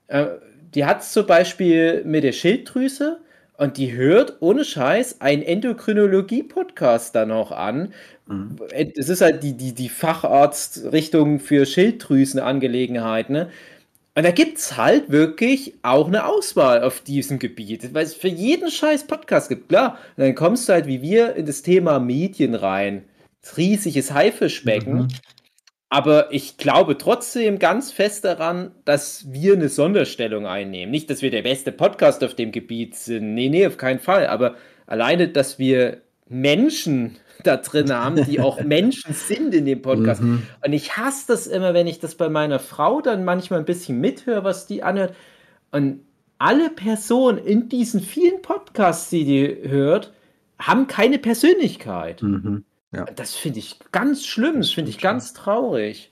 Äh, 0.08 0.26
die 0.74 0.86
hat 0.86 1.02
es 1.02 1.12
zum 1.14 1.26
Beispiel 1.26 2.04
mit 2.04 2.24
der 2.24 2.32
Schilddrüse 2.34 3.22
und 3.58 3.78
die 3.78 3.94
hört 3.94 4.38
ohne 4.42 4.66
Scheiß 4.66 5.22
einen 5.22 5.44
Endokrinologie-Podcast 5.44 7.16
dann 7.16 7.32
auch 7.32 7.52
an. 7.52 7.94
Mhm. 8.28 8.56
Es 8.74 9.08
ist 9.08 9.22
halt 9.22 9.44
die, 9.44 9.56
die, 9.56 9.74
die 9.74 9.90
Facharztrichtung 9.90 11.40
für 11.40 11.66
Schilddrüsenangelegenheiten. 11.66 13.34
Ne? 13.34 13.50
Und 14.14 14.24
da 14.24 14.32
gibt 14.32 14.58
es 14.58 14.76
halt 14.76 15.10
wirklich 15.10 15.76
auch 15.84 16.08
eine 16.08 16.26
Auswahl 16.26 16.84
auf 16.84 17.00
diesem 17.00 17.40
Gebiet, 17.40 17.94
weil 17.94 18.04
es 18.04 18.14
für 18.14 18.28
jeden 18.28 18.70
scheiß 18.70 19.08
Podcast 19.08 19.48
gibt. 19.48 19.70
Klar, 19.70 19.98
und 20.18 20.24
dann 20.24 20.36
kommst 20.36 20.68
du 20.68 20.74
halt 20.74 20.86
wie 20.86 21.02
wir 21.02 21.36
in 21.36 21.46
das 21.46 21.62
Thema 21.62 22.00
Medien 22.00 22.56
rein. 22.56 23.06
Das 23.42 23.58
riesiges 23.58 24.12
Haifischbecken. 24.12 24.94
Mhm. 24.94 25.08
Aber 25.90 26.32
ich 26.32 26.58
glaube 26.58 26.98
trotzdem 26.98 27.60
ganz 27.60 27.92
fest 27.92 28.24
daran, 28.24 28.72
dass 28.86 29.32
wir 29.32 29.54
eine 29.54 29.70
Sonderstellung 29.70 30.46
einnehmen. 30.46 30.92
Nicht, 30.92 31.10
dass 31.10 31.22
wir 31.22 31.32
der 31.32 31.42
beste 31.42 31.72
Podcast 31.72 32.24
auf 32.24 32.34
dem 32.34 32.52
Gebiet 32.52 32.96
sind. 32.96 33.34
Nee, 33.34 33.50
nee, 33.50 33.68
auf 33.68 33.78
keinen 33.78 34.00
Fall. 34.00 34.28
Aber 34.28 34.56
alleine, 34.88 35.28
dass 35.30 35.60
wir 35.60 36.02
Menschen 36.30 37.18
da 37.44 37.58
drin 37.58 37.92
haben, 37.92 38.24
die 38.26 38.40
auch 38.40 38.62
Menschen 38.64 39.14
sind 39.14 39.54
in 39.54 39.66
dem 39.66 39.82
Podcast. 39.82 40.22
Mhm. 40.22 40.44
Und 40.66 40.74
ich 40.74 40.98
hasse 40.98 41.26
das 41.28 41.48
immer, 41.48 41.74
wenn 41.74 41.88
ich 41.88 42.00
das 42.00 42.16
bei 42.16 42.30
meiner 42.30 42.60
Frau 42.60 43.02
dann 43.02 43.24
manchmal 43.26 43.60
ein 43.60 43.66
bisschen 43.66 44.00
mithöre, 44.00 44.44
was 44.44 44.68
die 44.68 44.84
anhört. 44.84 45.16
Und 45.72 46.02
alle 46.38 46.70
Personen 46.70 47.38
in 47.38 47.70
diesen 47.70 48.02
vielen 48.02 48.42
Podcasts, 48.42 49.10
die 49.10 49.26
die 49.26 49.70
hört, 49.70 50.12
haben 50.60 50.88
keine 50.88 51.18
Persönlichkeit. 51.20 52.22
Mhm. 52.24 52.66
Das 53.16 53.36
finde 53.36 53.60
ich 53.60 53.78
ganz 53.92 54.26
schlimm, 54.26 54.58
das 54.58 54.72
finde 54.72 54.90
ich 54.92 54.98
ganz 55.00 55.34
traurig. 55.34 56.12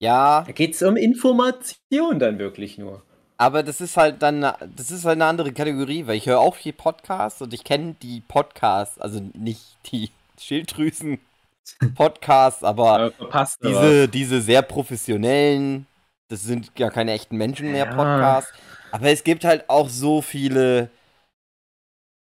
Ja, 0.00 0.44
Da 0.46 0.52
geht 0.52 0.74
es 0.74 0.82
um 0.82 0.96
Information 0.96 2.18
dann 2.18 2.38
wirklich 2.38 2.78
nur. 2.78 3.02
aber 3.36 3.62
das 3.62 3.80
ist 3.80 3.96
halt 3.96 4.22
dann, 4.22 4.40
das 4.40 4.90
ist 4.90 5.04
halt 5.04 5.16
eine 5.16 5.26
andere 5.26 5.52
Kategorie, 5.52 6.06
weil 6.06 6.16
ich 6.16 6.26
höre 6.26 6.38
auch 6.40 6.54
viel 6.56 6.72
Podcasts 6.72 7.42
und 7.42 7.52
ich 7.52 7.64
kenne 7.64 7.96
die 8.02 8.20
Podcasts, 8.20 8.98
also 9.00 9.20
nicht 9.34 9.76
die 9.92 10.10
Schilddrüsen-Podcasts, 10.40 12.64
aber 12.64 13.12
verpasst 13.12 13.58
diese, 13.62 14.08
diese 14.08 14.40
sehr 14.40 14.62
professionellen, 14.62 15.86
das 16.30 16.42
sind 16.42 16.70
ja 16.78 16.90
keine 16.90 17.12
echten 17.12 17.36
Menschen 17.36 17.72
mehr 17.72 17.86
Ja. 17.86 17.94
Podcasts, 17.94 18.52
aber 18.90 19.10
es 19.10 19.24
gibt 19.24 19.44
halt 19.44 19.68
auch 19.68 19.88
so 19.88 20.22
viele, 20.22 20.90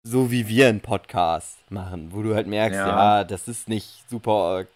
so 0.07 0.31
wie 0.31 0.49
wir 0.49 0.69
einen 0.69 0.81
Podcast 0.81 1.59
machen, 1.71 2.13
wo 2.13 2.23
du 2.23 2.35
halt 2.35 2.47
merkst, 2.47 2.79
ja, 2.79 3.19
Ja. 3.19 3.25
das 3.25 3.49
ist 3.49 3.69
nicht 3.69 4.05
super 4.09 4.61
äh, 4.61 4.67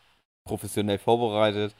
professionell 0.47 0.99
vorbereitet. 0.99 1.75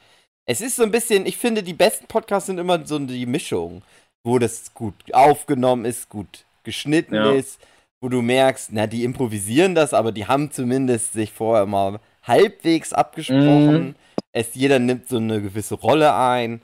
Es 0.45 0.61
ist 0.61 0.75
so 0.75 0.83
ein 0.83 0.91
bisschen, 0.91 1.25
ich 1.25 1.37
finde, 1.37 1.63
die 1.63 1.73
besten 1.73 2.07
Podcasts 2.07 2.47
sind 2.47 2.57
immer 2.57 2.85
so 2.85 2.99
die 2.99 3.25
Mischung, 3.25 3.81
wo 4.25 4.39
das 4.39 4.73
gut 4.73 4.95
aufgenommen 5.13 5.85
ist, 5.85 6.09
gut 6.09 6.45
geschnitten 6.63 7.15
Ja. 7.15 7.31
ist, 7.31 7.59
wo 8.03 8.09
du 8.09 8.21
merkst, 8.21 8.71
na, 8.73 8.85
die 8.85 9.05
improvisieren 9.05 9.75
das, 9.75 9.93
aber 9.93 10.11
die 10.11 10.27
haben 10.27 10.51
zumindest 10.51 11.13
sich 11.13 11.31
vorher 11.31 11.65
mal 11.65 12.01
halbwegs 12.23 12.93
abgesprochen. 12.93 13.89
Mhm. 13.89 13.95
Es, 14.33 14.55
jeder 14.55 14.79
nimmt 14.79 15.07
so 15.07 15.17
eine 15.17 15.41
gewisse 15.41 15.75
Rolle 15.75 16.13
ein. 16.15 16.61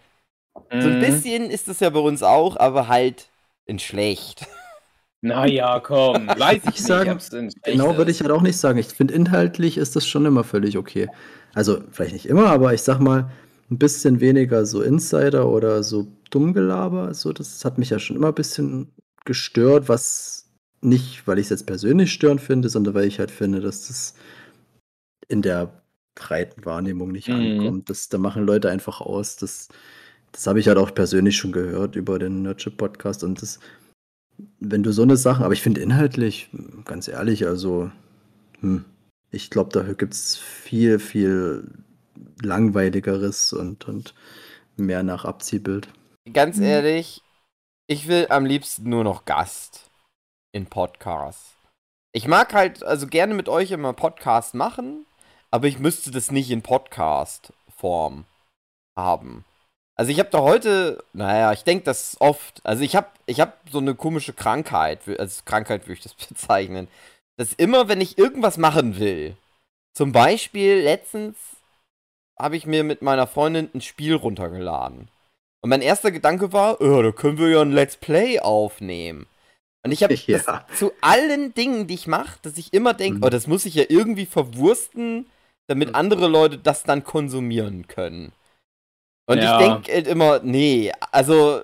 So 0.81 0.89
ein 0.89 0.95
Mhm. 0.95 0.99
bisschen 0.99 1.49
ist 1.49 1.67
das 1.69 1.79
ja 1.79 1.89
bei 1.91 1.99
uns 1.99 2.23
auch, 2.23 2.57
aber 2.57 2.89
halt 2.89 3.29
in 3.65 3.79
schlecht. 3.79 4.47
Naja, 5.21 5.79
komm, 5.79 6.27
weiß 6.37 6.57
ich 6.57 6.65
nicht. 6.65 6.79
sagen, 6.79 7.19
Genau 7.63 7.97
würde 7.97 8.11
ich 8.11 8.21
halt 8.21 8.31
auch 8.31 8.41
nicht 8.41 8.57
sagen. 8.57 8.79
Ich 8.79 8.87
finde, 8.87 9.13
inhaltlich 9.13 9.77
ist 9.77 9.95
das 9.95 10.07
schon 10.07 10.25
immer 10.25 10.43
völlig 10.43 10.77
okay. 10.77 11.09
Also, 11.53 11.81
vielleicht 11.91 12.13
nicht 12.13 12.25
immer, 12.25 12.47
aber 12.47 12.73
ich 12.73 12.81
sag 12.81 12.99
mal, 12.99 13.31
ein 13.71 13.77
bisschen 13.77 14.19
weniger 14.19 14.65
so 14.65 14.81
Insider 14.81 15.47
oder 15.47 15.83
so 15.83 16.07
Dummgelaber. 16.31 17.13
So, 17.13 17.33
das 17.33 17.63
hat 17.65 17.77
mich 17.77 17.91
ja 17.91 17.99
schon 17.99 18.15
immer 18.17 18.29
ein 18.29 18.35
bisschen 18.35 18.91
gestört, 19.25 19.89
was 19.89 20.48
nicht, 20.81 21.27
weil 21.27 21.39
ich 21.39 21.45
es 21.47 21.49
jetzt 21.51 21.65
persönlich 21.67 22.11
störend 22.13 22.41
finde, 22.41 22.69
sondern 22.69 22.93
weil 22.93 23.05
ich 23.05 23.19
halt 23.19 23.31
finde, 23.31 23.59
dass 23.61 23.87
das 23.87 24.15
in 25.27 25.41
der 25.41 25.81
breiten 26.15 26.65
Wahrnehmung 26.65 27.11
nicht 27.11 27.29
Mhm. 27.29 27.35
ankommt. 27.35 27.89
Das, 27.89 28.09
da 28.09 28.17
machen 28.17 28.45
Leute 28.45 28.69
einfach 28.69 29.01
aus. 29.01 29.37
Das, 29.37 29.69
das 30.31 30.47
habe 30.47 30.59
ich 30.59 30.67
halt 30.67 30.77
auch 30.77 30.93
persönlich 30.93 31.37
schon 31.37 31.51
gehört 31.51 31.95
über 31.95 32.19
den 32.19 32.41
Nerdship-Podcast 32.43 33.23
und 33.23 33.41
das, 33.41 33.59
wenn 34.59 34.83
du 34.83 34.91
so 34.91 35.03
eine 35.03 35.17
Sache, 35.17 35.43
aber 35.43 35.53
ich 35.53 35.61
finde 35.61 35.81
inhaltlich, 35.81 36.49
ganz 36.85 37.07
ehrlich, 37.07 37.45
also, 37.47 37.91
hm, 38.61 38.85
ich 39.31 39.49
glaube, 39.49 39.71
da 39.73 39.83
gibt 39.93 40.13
es 40.13 40.37
viel, 40.37 40.99
viel 40.99 41.69
langweiligeres 42.41 43.53
und, 43.53 43.87
und 43.87 44.13
mehr 44.77 45.03
nach 45.03 45.25
Abziehbild. 45.25 45.89
Ganz 46.31 46.57
Mhm. 46.57 46.63
ehrlich, 46.63 47.23
ich 47.87 48.07
will 48.07 48.27
am 48.29 48.45
liebsten 48.45 48.89
nur 48.89 49.03
noch 49.03 49.25
Gast 49.25 49.88
in 50.51 50.65
Podcasts. 50.67 51.55
Ich 52.11 52.27
mag 52.27 52.53
halt 52.53 52.83
also 52.83 53.07
gerne 53.07 53.33
mit 53.33 53.49
euch 53.49 53.71
immer 53.71 53.93
Podcast 53.93 54.55
machen, 54.55 55.05
aber 55.51 55.67
ich 55.67 55.79
müsste 55.79 56.11
das 56.11 56.31
nicht 56.31 56.49
in 56.49 56.61
Podcast-Form 56.61 58.25
haben. 58.97 59.45
Also 59.95 60.11
ich 60.11 60.19
habe 60.19 60.29
da 60.29 60.39
heute, 60.39 61.03
naja, 61.13 61.51
ich 61.51 61.63
denke 61.63 61.83
das 61.83 62.17
oft, 62.19 62.65
also 62.65 62.83
ich 62.83 62.95
habe 62.95 63.07
ich 63.25 63.41
hab 63.41 63.59
so 63.69 63.79
eine 63.79 63.95
komische 63.95 64.33
Krankheit, 64.33 65.01
wür- 65.05 65.17
als 65.17 65.45
Krankheit 65.45 65.83
würde 65.83 65.93
ich 65.93 66.03
das 66.03 66.13
bezeichnen, 66.29 66.87
dass 67.37 67.53
immer, 67.53 67.87
wenn 67.87 68.01
ich 68.01 68.17
irgendwas 68.17 68.57
machen 68.57 68.97
will, 68.97 69.35
zum 69.93 70.11
Beispiel 70.11 70.81
letztens 70.81 71.35
habe 72.39 72.55
ich 72.55 72.65
mir 72.65 72.83
mit 72.85 73.01
meiner 73.01 73.27
Freundin 73.27 73.69
ein 73.73 73.81
Spiel 73.81 74.15
runtergeladen. 74.15 75.09
Und 75.61 75.69
mein 75.69 75.81
erster 75.81 76.11
Gedanke 76.11 76.53
war, 76.53 76.79
oh, 76.79 77.01
da 77.01 77.11
können 77.11 77.37
wir 77.37 77.49
ja 77.49 77.61
ein 77.61 77.73
Let's 77.73 77.97
Play 77.97 78.39
aufnehmen. 78.39 79.27
Und 79.85 79.91
ich 79.91 80.03
habe 80.03 80.13
Ja. 80.27 80.37
das 80.39 80.77
zu 80.77 80.91
allen 81.01 81.53
Dingen, 81.53 81.87
die 81.87 81.93
ich 81.95 82.07
mache, 82.07 82.37
dass 82.41 82.57
ich 82.57 82.73
immer 82.73 82.93
denke, 82.93 83.19
Mhm. 83.19 83.23
oh, 83.23 83.29
das 83.29 83.47
muss 83.47 83.65
ich 83.65 83.75
ja 83.75 83.83
irgendwie 83.87 84.25
verwursten, 84.25 85.25
damit 85.67 85.89
Mhm. 85.89 85.95
andere 85.95 86.27
Leute 86.27 86.57
das 86.57 86.83
dann 86.83 87.03
konsumieren 87.03 87.87
können. 87.87 88.31
Und 89.27 89.37
Ja. 89.37 89.59
ich 89.59 89.65
denke 89.67 89.93
halt 89.93 90.07
immer, 90.07 90.39
nee, 90.39 90.91
also 91.11 91.61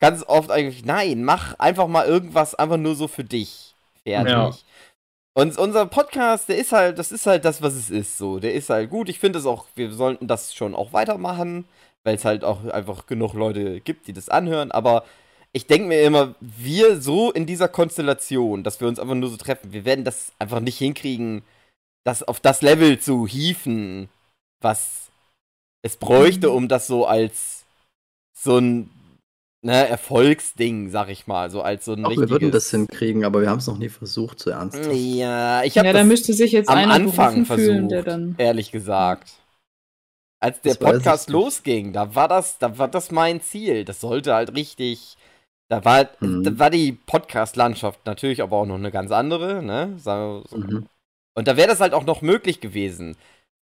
ganz 0.00 0.24
oft 0.26 0.50
eigentlich, 0.50 0.84
nein, 0.84 1.24
mach 1.24 1.58
einfach 1.58 1.86
mal 1.86 2.06
irgendwas 2.06 2.54
einfach 2.54 2.76
nur 2.76 2.94
so 2.96 3.08
für 3.08 3.24
dich. 3.24 3.74
Fertig. 4.02 4.32
Ja. 4.32 4.50
Und 5.36 5.56
unser 5.58 5.86
Podcast, 5.86 6.48
der 6.48 6.58
ist 6.58 6.72
halt, 6.72 6.98
das 6.98 7.10
ist 7.10 7.26
halt 7.26 7.44
das, 7.44 7.62
was 7.62 7.74
es 7.74 7.90
ist, 7.90 8.18
so. 8.18 8.38
Der 8.38 8.54
ist 8.54 8.70
halt 8.70 8.90
gut. 8.90 9.08
Ich 9.08 9.18
finde 9.18 9.38
es 9.38 9.46
auch, 9.46 9.66
wir 9.74 9.90
sollten 9.92 10.28
das 10.28 10.54
schon 10.54 10.74
auch 10.74 10.92
weitermachen, 10.92 11.64
weil 12.04 12.14
es 12.16 12.24
halt 12.24 12.44
auch 12.44 12.64
einfach 12.66 13.06
genug 13.06 13.32
Leute 13.34 13.80
gibt, 13.80 14.06
die 14.06 14.12
das 14.12 14.28
anhören. 14.28 14.70
Aber 14.70 15.04
ich 15.54 15.66
denke 15.68 15.86
mir 15.86 16.02
immer, 16.02 16.34
wir 16.40 17.00
so 17.00 17.30
in 17.30 17.46
dieser 17.46 17.68
Konstellation, 17.68 18.64
dass 18.64 18.80
wir 18.80 18.88
uns 18.88 18.98
einfach 18.98 19.14
nur 19.14 19.30
so 19.30 19.36
treffen, 19.36 19.72
wir 19.72 19.84
werden 19.84 20.04
das 20.04 20.32
einfach 20.38 20.60
nicht 20.60 20.78
hinkriegen, 20.78 21.42
das 22.04 22.22
auf 22.24 22.40
das 22.40 22.60
Level 22.60 22.98
zu 22.98 23.26
hieven, 23.26 24.08
was 24.60 25.10
es 25.82 25.96
bräuchte, 25.96 26.50
um 26.50 26.66
das 26.66 26.88
so 26.88 27.06
als 27.06 27.64
so 28.36 28.58
ein 28.58 28.90
ne, 29.62 29.86
Erfolgsding, 29.88 30.90
sag 30.90 31.08
ich 31.08 31.28
mal, 31.28 31.50
so 31.50 31.62
als 31.62 31.84
so 31.84 31.92
ein 31.92 32.04
Auch 32.04 32.10
wir 32.10 32.28
würden 32.30 32.50
das 32.50 32.70
hinkriegen, 32.70 33.24
aber 33.24 33.40
wir 33.40 33.48
haben 33.48 33.58
es 33.58 33.66
noch 33.68 33.78
nie 33.78 33.88
versucht, 33.88 34.40
so 34.40 34.50
ernsthaft. 34.50 34.90
Ja, 34.92 35.62
ich 35.62 35.78
habe 35.78 35.86
Ja, 35.86 35.92
da 35.92 36.00
das 36.00 36.08
müsste 36.08 36.32
sich 36.32 36.50
jetzt 36.52 36.68
am 36.68 36.76
einer 36.78 36.94
Anfang 36.94 37.46
fühlen, 37.46 37.88
versucht, 37.88 38.06
dann. 38.08 38.34
ehrlich 38.38 38.72
gesagt. 38.72 39.34
Als 40.40 40.60
der 40.60 40.74
Das 40.74 40.78
Podcast 40.78 41.30
losging, 41.30 41.92
da 41.92 42.14
war 42.14 42.28
das, 42.28 42.58
da 42.58 42.76
war 42.76 42.88
das 42.88 43.10
mein 43.12 43.40
Ziel. 43.40 43.84
Das 43.84 44.00
sollte 44.00 44.34
halt 44.34 44.54
richtig. 44.54 45.16
Da 45.70 45.84
war, 45.84 46.08
Mhm. 46.20 46.44
da 46.44 46.58
war 46.58 46.70
die 46.70 46.92
Podcast-Landschaft 46.92 48.04
natürlich 48.06 48.42
aber 48.42 48.56
auch 48.58 48.66
noch 48.66 48.74
eine 48.76 48.90
ganz 48.92 49.10
andere, 49.10 49.62
ne? 49.62 49.94
So. 49.98 50.44
Mhm. 50.54 50.86
Und 51.36 51.48
da 51.48 51.56
wäre 51.56 51.68
das 51.68 51.80
halt 51.80 51.94
auch 51.94 52.04
noch 52.04 52.22
möglich 52.22 52.60
gewesen. 52.60 53.16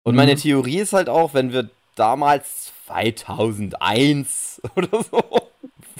Und 0.04 0.14
Mhm. 0.14 0.16
meine 0.16 0.35
Theorie 0.37 0.78
ist 0.80 0.92
halt 0.92 1.09
auch, 1.09 1.32
wenn 1.35 1.52
wir 1.52 1.71
damals 1.94 2.73
2001 2.87 4.61
oder 4.76 5.02
so, 5.02 5.23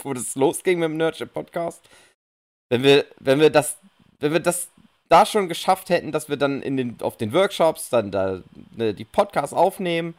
wo 0.03 0.13
das 0.15 0.35
losging 0.35 0.79
mit 0.81 0.89
dem 0.91 0.97
Nerdship 0.97 1.33
Podcast, 1.33 1.83
wenn 2.71 2.83
wir, 2.83 3.05
wenn 3.21 3.41
wir 3.41 3.51
das, 3.51 3.77
wenn 4.21 4.33
wir 4.33 4.41
das 4.41 4.69
da 5.09 5.27
schon 5.27 5.49
geschafft 5.49 5.91
hätten, 5.91 6.11
dass 6.11 6.29
wir 6.29 6.37
dann 6.37 6.63
in 6.63 6.77
den, 6.77 6.97
auf 7.03 7.17
den 7.17 7.33
Workshops 7.33 7.91
dann 7.91 8.11
da 8.11 8.41
ne, 8.77 8.95
die 8.95 9.05
Podcasts 9.05 9.53
aufnehmen 9.55 10.15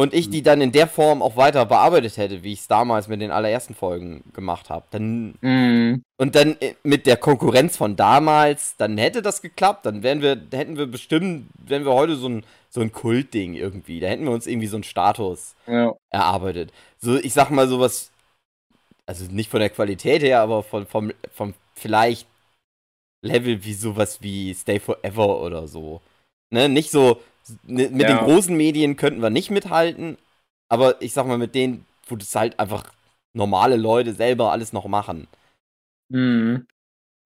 und 0.00 0.14
ich 0.14 0.28
Mhm. 0.28 0.30
die 0.32 0.42
dann 0.42 0.60
in 0.62 0.72
der 0.72 0.86
Form 0.86 1.20
auch 1.20 1.36
weiter 1.36 1.66
bearbeitet 1.66 2.16
hätte, 2.16 2.42
wie 2.42 2.54
ich 2.54 2.60
es 2.60 2.68
damals 2.68 3.06
mit 3.08 3.20
den 3.20 3.30
allerersten 3.30 3.74
Folgen 3.74 4.24
gemacht 4.32 4.70
habe, 4.70 4.86
dann 4.90 5.34
Mhm. 5.42 6.02
und 6.18 6.34
dann 6.34 6.56
äh, 6.60 6.74
mit 6.82 7.06
der 7.06 7.18
Konkurrenz 7.18 7.76
von 7.76 7.96
damals, 7.96 8.76
dann 8.78 8.96
hätte 8.96 9.20
das 9.20 9.42
geklappt. 9.42 9.84
Dann 9.86 10.02
wären 10.02 10.22
wir, 10.22 10.40
hätten 10.52 10.78
wir 10.78 10.86
bestimmt, 10.86 11.48
wären 11.56 11.84
wir 11.84 11.92
heute 11.92 12.16
so 12.16 12.28
ein, 12.28 12.44
so 12.70 12.80
ein 12.80 12.92
Kultding 12.92 13.54
irgendwie. 13.54 14.00
Da 14.00 14.08
hätten 14.08 14.24
wir 14.24 14.32
uns 14.32 14.46
irgendwie 14.46 14.68
so 14.68 14.76
einen 14.76 14.84
Status 14.84 15.54
Ja. 15.66 15.92
erarbeitet. 16.10 16.72
So, 16.98 17.16
ich 17.16 17.32
sag 17.34 17.50
mal 17.50 17.68
sowas, 17.68 18.10
also 19.06 19.24
nicht 19.30 19.50
von 19.50 19.60
der 19.60 19.70
Qualität 19.70 20.22
her, 20.22 20.40
aber 20.40 20.62
von, 20.62 20.86
vom, 20.86 21.12
vom 21.34 21.52
vielleicht 21.74 22.26
Level 23.22 23.62
wie 23.64 23.74
sowas 23.74 24.22
wie 24.22 24.54
Stay 24.54 24.80
Forever 24.80 25.40
oder 25.42 25.68
so. 25.68 26.00
Ne, 26.52 26.68
nicht 26.68 26.90
so, 26.90 27.20
mit 27.64 27.92
Ja. 28.00 28.08
den 28.08 28.18
großen 28.18 28.56
Medien 28.56 28.96
könnten 28.96 29.22
wir 29.22 29.30
nicht 29.30 29.50
mithalten, 29.50 30.18
aber 30.68 31.00
ich 31.02 31.12
sag 31.12 31.26
mal, 31.26 31.38
mit 31.38 31.54
denen, 31.54 31.86
wo 32.08 32.16
das 32.16 32.34
halt 32.34 32.58
einfach 32.60 32.84
normale 33.34 33.76
Leute 33.76 34.12
selber 34.14 34.52
alles 34.52 34.72
noch 34.72 34.86
machen. 34.86 35.28
Mhm. 36.08 36.66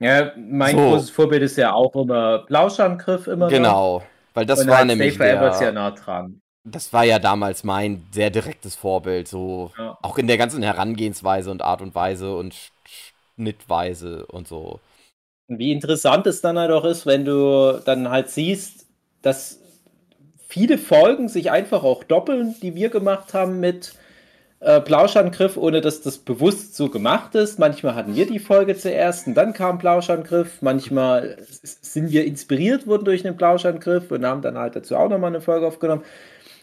Ja, 0.00 0.32
mein 0.36 0.76
So. 0.76 0.78
großes 0.78 1.10
Vorbild 1.10 1.42
ist 1.42 1.56
ja 1.56 1.72
auch 1.74 1.94
immer 1.96 2.40
Plauschangriff 2.46 3.26
immer 3.28 3.52
noch. 3.52 3.52
Genau. 3.56 4.02
Weil 4.34 4.46
das 4.46 4.60
Und 4.60 4.68
war 4.68 4.78
halt 4.78 4.88
nämlich 4.88 5.16
Forever 5.16 5.48
ist 5.50 5.60
ja 5.60 5.70
der, 5.70 5.72
nah 5.72 5.90
dran. 5.92 6.40
das 6.64 6.92
war 6.92 7.04
ja 7.04 7.18
damals 7.18 7.64
mein 7.64 8.06
sehr 8.12 8.30
direktes 8.30 8.76
Vorbild, 8.76 9.28
so 9.28 9.72
Ja. 9.78 9.98
auch 10.02 10.18
in 10.18 10.26
der 10.26 10.38
ganzen 10.38 10.62
Herangehensweise 10.62 11.50
und 11.50 11.62
Art 11.62 11.82
und 11.82 11.94
Weise 11.94 12.36
und 12.36 12.54
Sch- 12.54 12.70
Schnittweise 13.36 14.26
und 14.26 14.48
so. 14.48 14.80
Wie 15.48 15.72
interessant 15.72 16.26
es 16.26 16.40
dann 16.40 16.58
halt 16.58 16.70
auch 16.70 16.84
ist, 16.84 17.06
wenn 17.06 17.24
du 17.24 17.80
dann 17.84 18.08
halt 18.08 18.30
siehst, 18.30 18.86
dass 19.22 19.60
viele 20.54 20.78
Folgen 20.78 21.28
sich 21.28 21.50
einfach 21.50 21.82
auch 21.82 22.04
doppeln, 22.04 22.54
die 22.62 22.76
wir 22.76 22.88
gemacht 22.88 23.34
haben 23.34 23.58
mit 23.58 23.94
äh, 24.60 24.80
Plauschangriff, 24.80 25.56
ohne 25.56 25.80
dass 25.80 26.00
das 26.00 26.18
bewusst 26.18 26.76
so 26.76 26.88
gemacht 26.90 27.34
ist. 27.34 27.58
Manchmal 27.58 27.96
hatten 27.96 28.14
wir 28.14 28.24
die 28.24 28.38
Folge 28.38 28.76
zuerst 28.76 29.26
und 29.26 29.34
dann 29.34 29.52
kam 29.52 29.78
Plauschangriff. 29.78 30.62
Manchmal 30.62 31.38
sind 31.60 32.12
wir 32.12 32.24
inspiriert 32.24 32.86
worden 32.86 33.04
durch 33.04 33.26
einen 33.26 33.36
Plauschangriff 33.36 34.12
und 34.12 34.24
haben 34.24 34.42
dann 34.42 34.56
halt 34.56 34.76
dazu 34.76 34.94
auch 34.94 35.08
nochmal 35.08 35.30
eine 35.30 35.40
Folge 35.40 35.66
aufgenommen. 35.66 36.04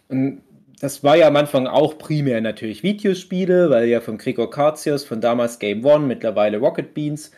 Und 0.07 0.41
das 0.79 1.03
war 1.03 1.17
ja 1.17 1.27
am 1.27 1.35
Anfang 1.35 1.67
auch 1.67 1.97
primär 1.97 2.39
natürlich 2.39 2.83
Videospiele, 2.83 3.69
weil 3.69 3.89
ja 3.89 3.99
von 3.99 4.17
Gregor 4.17 4.49
Katios, 4.49 5.03
von 5.03 5.19
damals 5.19 5.59
Game 5.59 5.83
One, 5.83 6.07
mittlerweile 6.07 6.59
Rocket 6.59 6.93
Beans. 6.93 7.31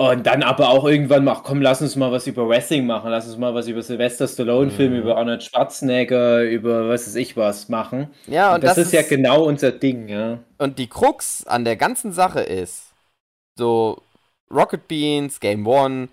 Und 0.00 0.26
dann 0.26 0.42
aber 0.42 0.70
auch 0.70 0.86
irgendwann 0.86 1.24
mal, 1.24 1.34
komm, 1.42 1.60
lass 1.60 1.82
uns 1.82 1.94
mal 1.94 2.10
was 2.10 2.26
über 2.26 2.48
Wrestling 2.48 2.86
machen, 2.86 3.10
lass 3.10 3.26
uns 3.26 3.36
mal 3.36 3.54
was 3.54 3.68
über 3.68 3.82
Sylvester 3.82 4.26
Stallone-Filme, 4.26 4.96
Mhm. 4.96 5.02
über 5.02 5.18
Arnold 5.18 5.42
Schwarzenegger, 5.42 6.42
über 6.44 6.88
was 6.88 7.06
weiß 7.06 7.16
ich 7.16 7.36
was 7.36 7.68
machen. 7.68 8.08
Ja, 8.26 8.54
Und 8.54 8.64
das, 8.64 8.78
ist 8.78 8.94
ja 8.94 9.02
genau 9.02 9.44
unser 9.44 9.72
Ding, 9.72 10.08
ja. 10.08 10.38
Und 10.56 10.78
die 10.78 10.86
Krux 10.86 11.46
an 11.46 11.66
der 11.66 11.76
ganzen 11.76 12.12
Sache 12.12 12.40
ist, 12.40 12.84
so 13.58 14.00
Rocket 14.50 14.88
Beans, 14.88 15.38
Game 15.38 15.66
One, 15.66 16.08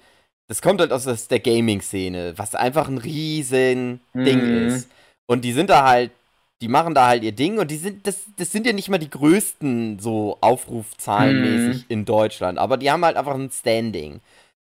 das 0.50 0.62
kommt 0.62 0.82
halt 0.82 0.91
aus 0.91 1.08
aus 1.08 1.29
der 1.29 1.39
Gaming-Szene, 1.39 2.34
was 2.36 2.56
einfach 2.56 2.89
ein 2.89 2.98
riesen 2.98 4.01
Ding 4.13 4.51
Mhm. 4.51 4.67
ist. 4.67 4.89
Und 5.27 5.46
die 5.46 5.53
sind 5.53 5.70
da 5.70 5.88
halt, 5.88 6.12
die 6.61 6.67
machen 6.67 6.95
da 6.95 7.07
halt 7.07 7.23
ihr 7.23 7.31
Ding 7.33 7.59
und 7.59 7.69
die 7.69 7.77
sind, 7.77 8.07
das, 8.07 8.25
das 8.37 8.51
sind 8.51 8.65
ja 8.65 8.73
nicht 8.73 8.89
mal 8.89 8.97
die 8.97 9.09
größten 9.09 9.99
so 9.99 10.37
Aufrufzahlenmäßig 10.41 11.83
Mhm. 11.83 11.85
in 11.89 12.05
Deutschland, 12.05 12.57
aber 12.57 12.77
die 12.77 12.89
haben 12.91 13.05
halt 13.05 13.15
einfach 13.17 13.35
ein 13.35 13.51
Standing. 13.51 14.21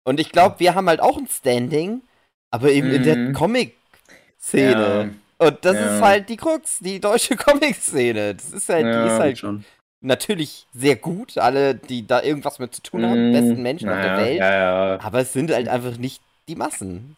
Und 0.04 0.20
ich 0.20 0.30
glaube, 0.30 0.60
wir 0.60 0.74
haben 0.74 0.88
halt 0.88 1.00
auch 1.00 1.16
ein 1.16 1.26
Standing, 1.28 2.02
aber 2.50 2.70
eben 2.70 2.90
in 2.90 3.02
der 3.02 3.16
Mhm. 3.16 3.32
Comic-Szene. 3.32 5.14
Und 5.38 5.64
das 5.64 5.76
Ja. 5.76 5.96
ist 5.96 6.02
halt 6.02 6.28
die 6.28 6.36
Krux, 6.36 6.78
die 6.80 7.00
deutsche 7.00 7.36
Comic-Szene. 7.36 8.34
Das 8.34 8.52
ist 8.52 8.68
halt, 8.68 8.84
die 8.84 8.90
Ja, 8.90 9.06
ist 9.06 9.20
halt 9.20 9.38
schon. 9.38 9.64
natürlich 10.02 10.66
sehr 10.74 10.96
gut, 10.96 11.38
alle, 11.38 11.74
die 11.74 12.06
da 12.06 12.22
irgendwas 12.22 12.58
mit 12.58 12.74
zu 12.74 12.82
tun 12.82 13.04
haben, 13.06 13.28
Mhm. 13.28 13.32
besten 13.32 13.62
Menschen 13.62 13.88
auf 13.88 14.00
der 14.00 14.16
Welt. 14.18 14.38
Ja, 14.38 14.52
ja. 14.96 15.00
Aber 15.00 15.20
es 15.20 15.32
sind 15.32 15.50
halt 15.50 15.68
einfach 15.68 15.96
nicht 15.96 16.22
die 16.48 16.56
Massen. 16.56 17.16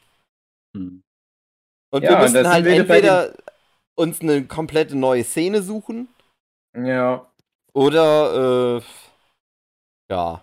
Hm. 0.76 1.02
Und 1.92 2.02
Ja, 2.04 2.10
wir 2.10 2.18
müssen 2.18 2.48
halt 2.48 2.66
entweder 2.66 3.34
uns 3.94 4.20
eine 4.20 4.44
komplette 4.46 4.96
neue 4.96 5.24
Szene 5.24 5.62
suchen 5.62 6.08
ja. 6.74 7.26
oder 7.74 8.78
äh, 8.78 8.82
ja. 10.10 10.42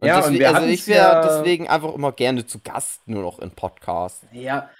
Und 0.00 0.06
Ja, 0.06 0.20
deswegen, 0.20 0.44
also 0.44 0.66
ich 0.68 0.86
wäre 0.86 0.98
ja- 1.12 1.22
deswegen 1.22 1.68
einfach 1.68 1.94
immer 1.94 2.12
gerne 2.12 2.46
zu 2.46 2.60
Gast 2.60 3.06
nur 3.08 3.22
noch 3.22 3.40
in 3.40 3.50
Podcasts. 3.50 4.24
Ja, 4.32 4.70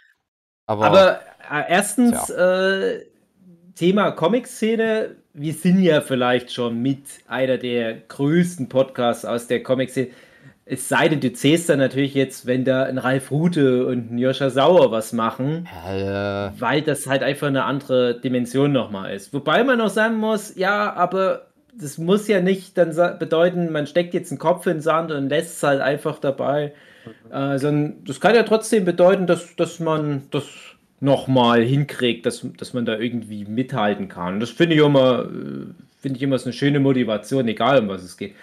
Aber, 0.67 0.87
Aber 0.87 1.21
äh, 1.51 1.65
erstens, 1.69 2.31
äh, 2.31 3.05
Thema 3.75 4.13
Comic-Szene, 4.13 5.17
wir 5.35 5.55
sind 5.55 5.81
ja 5.83 6.01
vielleicht 6.01 6.53
schon 6.53 6.83
mit 6.83 7.05
einer 7.27 7.59
der 7.59 7.95
größten 7.95 8.69
Podcasts 8.69 9.25
aus 9.25 9.47
der 9.47 9.63
Comic-Szene. 9.63 10.11
Es 10.71 10.89
sei 10.89 11.09
denn, 11.09 11.21
du 11.21 11.33
zählst 11.33 11.71
dann 11.71 11.79
natürlich 11.79 12.13
jetzt, 12.15 12.47
wenn 12.47 12.65
da 12.65 12.83
ein 12.83 12.99
Ralf 12.99 13.31
Rute 13.31 13.87
und 13.87 14.13
ein 14.13 14.19
Joscha 14.19 14.51
Sauer 14.51 14.91
was 14.91 15.14
machen, 15.14 15.66
äh, 15.88 16.51
weil 16.59 16.83
das 16.83 17.07
halt 17.07 17.23
einfach 17.23 17.47
eine 17.47 17.64
andere 17.64 18.21
Dimension 18.21 18.71
nochmal 18.71 19.14
ist. 19.14 19.33
Wobei 19.33 19.64
man 19.64 19.81
auch 19.81 19.88
sagen 19.88 20.16
muss, 20.19 20.57
ja, 20.57 20.92
aber 20.92 21.47
das 21.75 21.97
muss 21.97 22.29
ja 22.29 22.40
nicht 22.40 22.77
dann 22.77 22.95
bedeuten, 23.19 23.73
man 23.73 23.87
steckt 23.87 24.12
jetzt 24.12 24.31
einen 24.31 24.38
Kopf 24.38 24.66
in 24.66 24.75
den 24.75 24.81
Sand 24.83 25.11
und 25.11 25.29
lässt 25.29 25.57
es 25.57 25.62
halt 25.62 25.81
einfach 25.81 26.19
dabei. 26.19 26.73
Äh, 27.31 27.59
sondern 27.59 28.05
das 28.05 28.21
kann 28.21 28.35
ja 28.35 28.42
trotzdem 28.42 28.85
bedeuten, 28.85 29.27
dass, 29.27 29.57
dass 29.57 29.81
man 29.81 30.25
das 30.31 30.45
nochmal 31.01 31.62
hinkriegt, 31.62 32.27
dass, 32.27 32.47
dass 32.57 32.75
man 32.75 32.85
da 32.85 32.99
irgendwie 32.99 33.45
mithalten 33.45 34.09
kann. 34.09 34.40
Das 34.40 34.51
finde 34.51 34.75
ich 34.77 34.83
immer, 34.83 35.25
äh, 35.25 35.66
finde 36.01 36.16
ich 36.16 36.23
immer 36.23 36.38
so 36.38 36.47
eine 36.47 36.53
schöne 36.53 36.81
Motivation, 36.81 37.49
egal 37.49 37.81
um 37.81 37.88
was 37.88 38.03
es 38.03 38.16
geht. 38.16 38.35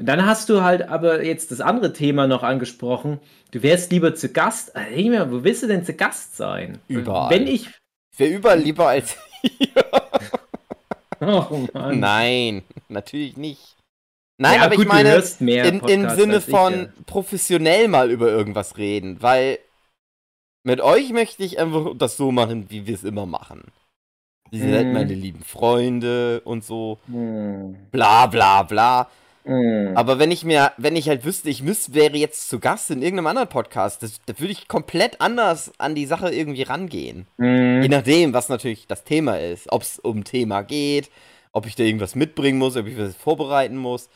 Und 0.00 0.06
dann 0.06 0.24
hast 0.24 0.48
du 0.48 0.62
halt 0.62 0.88
aber 0.88 1.22
jetzt 1.22 1.50
das 1.50 1.60
andere 1.60 1.92
Thema 1.92 2.26
noch 2.26 2.42
angesprochen. 2.42 3.20
Du 3.50 3.62
wärst 3.62 3.92
lieber 3.92 4.14
zu 4.14 4.30
Gast. 4.32 4.72
Äh, 4.74 5.10
mir, 5.10 5.30
wo 5.30 5.44
willst 5.44 5.62
du 5.62 5.66
denn 5.66 5.84
zu 5.84 5.92
Gast 5.92 6.38
sein? 6.38 6.78
Überall. 6.88 7.28
Wenn 7.28 7.46
ich. 7.46 7.68
ich 8.12 8.18
wäre 8.18 8.30
überall 8.32 8.60
lieber 8.60 8.88
als 8.88 9.18
Oh 11.20 11.66
Mann. 11.74 12.00
Nein, 12.00 12.62
natürlich 12.88 13.36
nicht. 13.36 13.76
Nein, 14.38 14.54
ja, 14.60 14.64
aber 14.64 14.76
gut, 14.76 14.86
ich 14.86 14.90
meine, 14.90 15.22
in, 15.68 15.80
im 15.80 16.08
Sinne 16.08 16.40
von 16.40 16.88
professionell 17.04 17.88
mal 17.88 18.10
über 18.10 18.28
irgendwas 18.30 18.78
reden, 18.78 19.20
weil 19.20 19.58
mit 20.64 20.80
euch 20.80 21.10
möchte 21.12 21.44
ich 21.44 21.58
einfach 21.58 21.92
das 21.94 22.16
so 22.16 22.32
machen, 22.32 22.70
wie 22.70 22.86
wir 22.86 22.94
es 22.94 23.04
immer 23.04 23.26
machen. 23.26 23.64
Sind 24.50 24.72
halt 24.72 24.86
Mhm. 24.86 24.92
meine 24.94 25.12
lieben 25.12 25.44
Freunde 25.44 26.40
und 26.46 26.64
so, 26.64 26.98
Hm. 27.06 27.76
bla 27.92 28.24
bla 28.26 28.62
bla. 28.62 29.10
Hm. 29.44 29.92
Aber 29.96 30.18
wenn 30.18 30.30
ich 30.30 30.44
mir, 30.44 30.72
wenn 30.76 30.96
ich 30.96 31.08
halt 31.08 31.24
wüsste, 31.24 31.48
ich 31.48 31.62
müsste, 31.62 31.94
wäre 31.94 32.16
jetzt 32.16 32.48
zu 32.48 32.58
Gast 32.60 32.90
in 32.90 33.02
irgendeinem 33.02 33.28
anderen 33.28 33.48
Podcast, 33.48 34.02
das, 34.02 34.20
da 34.26 34.38
würde 34.38 34.52
ich 34.52 34.68
komplett 34.68 35.20
anders 35.20 35.72
an 35.78 35.94
die 35.94 36.06
Sache 36.06 36.30
irgendwie 36.30 36.62
rangehen. 36.62 37.26
Je 37.38 37.44
Hm. 37.46 37.90
nachdem, 37.90 38.32
was 38.34 38.48
natürlich 38.48 38.86
das 38.86 39.04
Thema 39.04 39.38
ist. 39.40 39.70
Ob 39.72 39.82
es 39.82 39.98
um 39.98 40.24
Thema 40.24 40.62
geht, 40.62 41.10
ob 41.52 41.66
ich 41.66 41.74
da 41.74 41.84
irgendwas 41.84 42.14
mitbringen 42.14 42.58
muss, 42.58 42.76
ob 42.76 42.86
ich 42.86 42.98
was 42.98 43.16
vorbereiten 43.16 43.76
muss. 43.76 44.08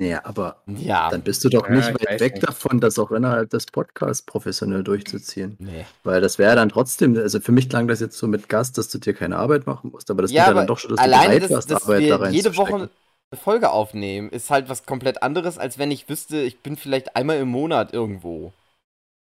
Ja, 0.00 0.24
aber 0.24 0.62
Ja. 0.66 1.10
dann 1.10 1.22
bist 1.22 1.44
du 1.44 1.48
doch 1.48 1.68
Ja, 1.68 1.74
nicht 1.74 1.88
ich 1.90 1.94
weit 2.08 2.20
weg 2.20 2.34
nicht. 2.34 2.48
davon, 2.48 2.80
das 2.80 2.98
auch 3.00 3.10
innerhalb 3.10 3.50
des 3.50 3.66
Podcasts 3.66 4.22
professionell 4.24 4.84
durchzuziehen. 4.84 5.56
Nee. 5.58 5.84
Weil 6.04 6.20
das 6.20 6.38
wäre 6.38 6.54
dann 6.54 6.68
trotzdem, 6.68 7.16
also 7.16 7.40
für 7.40 7.50
mich 7.50 7.68
klang 7.68 7.88
das 7.88 7.98
jetzt 7.98 8.16
so 8.16 8.28
mit 8.28 8.48
Gast, 8.48 8.78
dass 8.78 8.88
du 8.90 8.98
dir 8.98 9.12
keine 9.12 9.36
Arbeit 9.36 9.66
machen 9.66 9.90
musst, 9.90 10.08
aber 10.12 10.22
das 10.22 10.30
Ja, 10.30 10.44
ja 10.44 10.50
aber 10.50 10.60
dann 10.60 10.66
doch 10.68 10.78
schon, 10.78 10.90
dass 10.94 11.04
du 11.04 11.10
bereit 11.10 11.50
warst, 11.50 11.70
dass 11.70 11.82
Arbeit 11.82 12.02
da 12.02 12.04
wir 12.06 12.20
rein 12.20 12.32
jede 12.32 12.56
Woche 12.56 12.90
eine 13.30 13.40
Folge 13.40 13.70
aufnehmen, 13.70 14.30
ist 14.30 14.50
halt 14.50 14.68
was 14.68 14.86
komplett 14.86 15.22
anderes, 15.22 15.58
als 15.58 15.78
wenn 15.78 15.90
ich 15.90 16.08
wüsste, 16.08 16.40
ich 16.40 16.60
bin 16.60 16.76
vielleicht 16.76 17.14
einmal 17.16 17.38
im 17.38 17.48
Monat 17.48 17.92
irgendwo. 17.92 18.52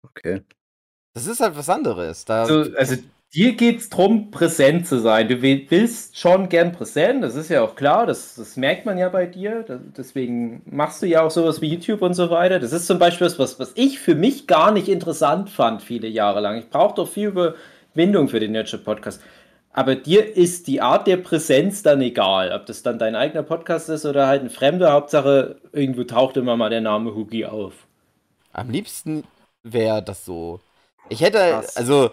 Okay. 0.06 0.42
Das 1.16 1.28
ist 1.28 1.40
halt 1.40 1.56
was 1.56 1.70
anderes. 1.70 2.26
Da, 2.26 2.42
Also, 2.42 2.66
also 2.76 2.96
dir 3.34 3.54
geht 3.56 3.80
es 3.80 3.90
darum, 3.90 4.30
präsent 4.32 4.88
zu 4.88 5.00
sein. 5.00 5.28
Du 5.30 5.42
will- 5.42 5.66
willst 5.70 6.18
schon 6.18 6.50
gern 6.50 6.72
präsent, 6.74 7.24
das 7.24 7.36
ist 7.36 7.50
ja 7.50 7.62
auch 7.62 7.76
klar, 7.76 8.06
das, 8.06 8.36
das 8.36 8.58
merkt 8.58 8.86
man 8.86 8.98
ja 8.98 9.08
bei 9.10 9.26
dir. 9.26 9.64
Das, 9.64 9.80
deswegen 9.98 10.62
machst 10.66 11.02
du 11.02 11.06
ja 11.06 11.22
auch 11.22 11.32
sowas 11.32 11.62
wie 11.62 11.68
YouTube 11.74 12.02
und 12.02 12.14
so 12.14 12.30
weiter. 12.30 12.60
Das 12.60 12.74
ist 12.74 12.88
zum 12.88 13.00
Beispiel 13.00 13.28
was, 13.38 13.60
was 13.60 13.72
ich 13.76 14.00
für 14.00 14.16
mich 14.16 14.48
gar 14.48 14.72
nicht 14.72 14.90
interessant 14.90 15.50
fand, 15.50 15.82
viele 15.82 16.08
Jahre 16.08 16.42
lang. 16.42 16.58
Ich 16.58 16.70
brauche 16.70 16.96
doch 16.96 17.08
viel 17.08 17.30
Überwindung 17.30 18.28
für 18.28 18.40
den 18.42 18.52
Nurture 18.52 18.82
Podcast. 18.82 19.22
Aber 19.74 19.96
dir 19.96 20.38
ist 20.38 20.68
die 20.68 20.82
Art 20.82 21.08
der 21.08 21.18
Präsenz 21.18 21.82
dann 21.84 22.02
egal, 22.02 22.52
ob 22.54 22.66
das 22.68 22.84
dann 22.84 23.00
dein 23.00 23.16
eigener 23.16 23.44
Podcast 23.44 23.90
ist 23.90 24.06
oder 24.06 24.28
halt 24.28 24.44
ein 24.44 24.50
fremder. 24.52 24.94
Hauptsache, 24.94 25.60
irgendwo 25.72 26.04
taucht 26.04 26.38
immer 26.38 26.56
mal 26.58 26.70
der 26.70 26.82
Name 26.82 27.16
Hugi 27.16 27.46
auf. 27.46 27.88
am 28.54 28.70
liebsten 28.70 29.24
wäre 29.64 30.04
das 30.04 30.26
so. 30.26 30.60
Ich 31.10 31.22
hätte, 31.22 31.38
Krass. 31.40 31.76
also, 31.76 32.12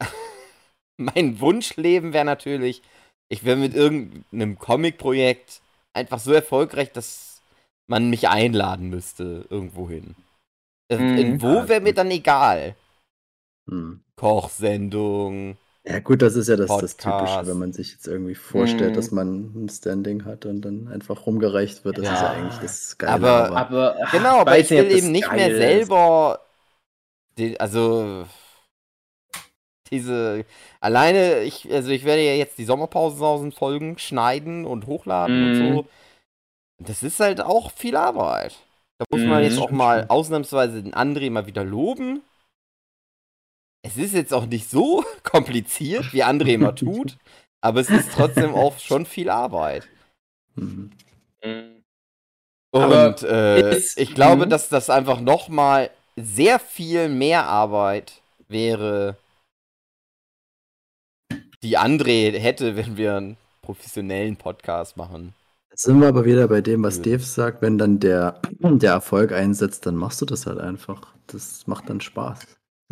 mein 0.96 1.40
Wunschleben 1.40 2.12
wäre 2.12 2.24
natürlich, 2.24 2.82
ich 3.28 3.44
wäre 3.44 3.56
mit 3.56 3.74
irgendeinem 3.74 4.58
Comic-Projekt 4.58 5.60
einfach 5.94 6.18
so 6.18 6.32
erfolgreich, 6.32 6.92
dass 6.92 7.42
man 7.88 8.10
mich 8.10 8.28
einladen 8.28 8.88
müsste 8.90 9.46
irgendwo 9.50 9.88
hin. 9.88 10.14
Äh, 10.90 10.98
Mhm. 10.98 11.18
In 11.18 11.42
wo 11.42 11.68
wäre 11.68 11.80
mir 11.80 11.94
dann 11.94 12.10
egal. 12.10 12.76
Hm. 13.68 14.02
Kochsendung. 14.16 15.56
Ja, 15.84 15.98
gut, 15.98 16.22
das 16.22 16.36
ist 16.36 16.48
ja 16.48 16.54
das, 16.56 16.68
das. 16.68 16.96
Typische, 16.96 17.44
wenn 17.46 17.58
man 17.58 17.72
sich 17.72 17.90
jetzt 17.92 18.06
irgendwie 18.06 18.36
vorstellt, 18.36 18.92
Mhm. 18.92 18.94
dass 18.94 19.10
man 19.10 19.64
ein 19.64 19.68
Standing 19.68 20.24
hat 20.24 20.46
und 20.46 20.62
dann 20.62 20.86
einfach 20.88 21.26
rumgereicht 21.26 21.84
wird. 21.84 21.98
Das 21.98 22.04
Ja. 22.06 22.14
ist 22.14 22.20
ja 22.22 22.30
eigentlich 22.30 22.58
das 22.60 22.98
Geile. 22.98 23.12
Aber- 23.14 23.56
Aber 23.56 23.96
Genau, 24.12 24.38
aber 24.38 24.58
ich 24.58 24.70
will 24.70 24.90
eben 24.92 25.10
nicht 25.10 25.26
geil 25.28 25.36
mehr 25.36 25.56
selber. 25.56 26.40
Den, 27.36 27.58
also. 27.58 28.26
Diese. 29.90 30.44
Alleine, 30.80 31.40
ich, 31.40 31.70
also 31.70 31.90
ich 31.90 32.04
werde 32.04 32.22
ja 32.24 32.34
jetzt 32.34 32.56
die 32.58 32.64
Sommerpausensausen-Folgen 32.64 33.98
schneiden 33.98 34.64
und 34.64 34.86
hochladen 34.86 35.44
und 35.44 35.52
Mhm. 35.58 35.74
so. 35.74 35.86
Das 36.78 37.02
ist 37.02 37.20
halt 37.20 37.40
auch 37.40 37.72
viel 37.72 37.96
Arbeit. 37.96 38.56
Da 38.98 39.04
muss 39.10 39.20
man 39.26 39.38
Mhm, 39.38 39.44
jetzt 39.44 39.58
auch 39.58 39.64
stimmt 39.64 39.78
mal 39.78 40.06
ausnahmsweise 40.08 40.82
den 40.82 40.94
André 40.94 41.30
mal 41.30 41.46
wieder 41.46 41.64
loben. 41.64 42.22
Es 43.82 43.96
ist 43.96 44.14
jetzt 44.14 44.32
auch 44.32 44.46
nicht 44.46 44.70
so 44.70 45.04
kompliziert, 45.22 46.12
wie 46.12 46.24
André 46.24 46.54
immer 46.54 46.74
tut, 46.74 47.18
aber 47.60 47.80
es 47.80 47.90
ist 47.90 48.12
trotzdem 48.12 48.54
auch 48.54 48.78
schon 48.78 49.06
viel 49.06 49.28
Arbeit. 49.28 49.88
Mhm. 50.54 50.90
Mhm. 51.44 51.82
Und 52.72 53.22
äh, 53.22 53.76
ich 53.76 54.14
glaube, 54.14 54.46
mhm. 54.46 54.50
dass 54.50 54.68
das 54.68 54.88
einfach 54.88 55.20
noch 55.20 55.48
mal 55.48 55.90
sehr 56.16 56.58
viel 56.58 57.08
mehr 57.08 57.46
Arbeit 57.46 58.22
wäre, 58.48 59.16
die 61.62 61.78
André 61.78 62.38
hätte, 62.38 62.76
wenn 62.76 62.96
wir 62.96 63.16
einen 63.16 63.36
professionellen 63.62 64.36
Podcast 64.36 64.96
machen. 64.96 65.34
Jetzt 65.70 65.84
sind 65.84 66.00
wir 66.00 66.08
aber 66.08 66.24
wieder 66.24 66.48
bei 66.48 66.60
dem, 66.60 66.82
was. 66.82 67.00
Dave 67.00 67.22
sagt, 67.22 67.62
wenn 67.62 67.78
dann 67.78 67.98
der, 67.98 68.40
der 68.60 68.92
Erfolg 68.92 69.32
einsetzt, 69.32 69.86
dann 69.86 69.96
machst 69.96 70.20
du 70.20 70.26
das 70.26 70.46
halt 70.46 70.58
einfach. 70.58 71.14
Das 71.28 71.66
macht 71.66 71.88
dann 71.88 72.00
Spaß. 72.00 72.40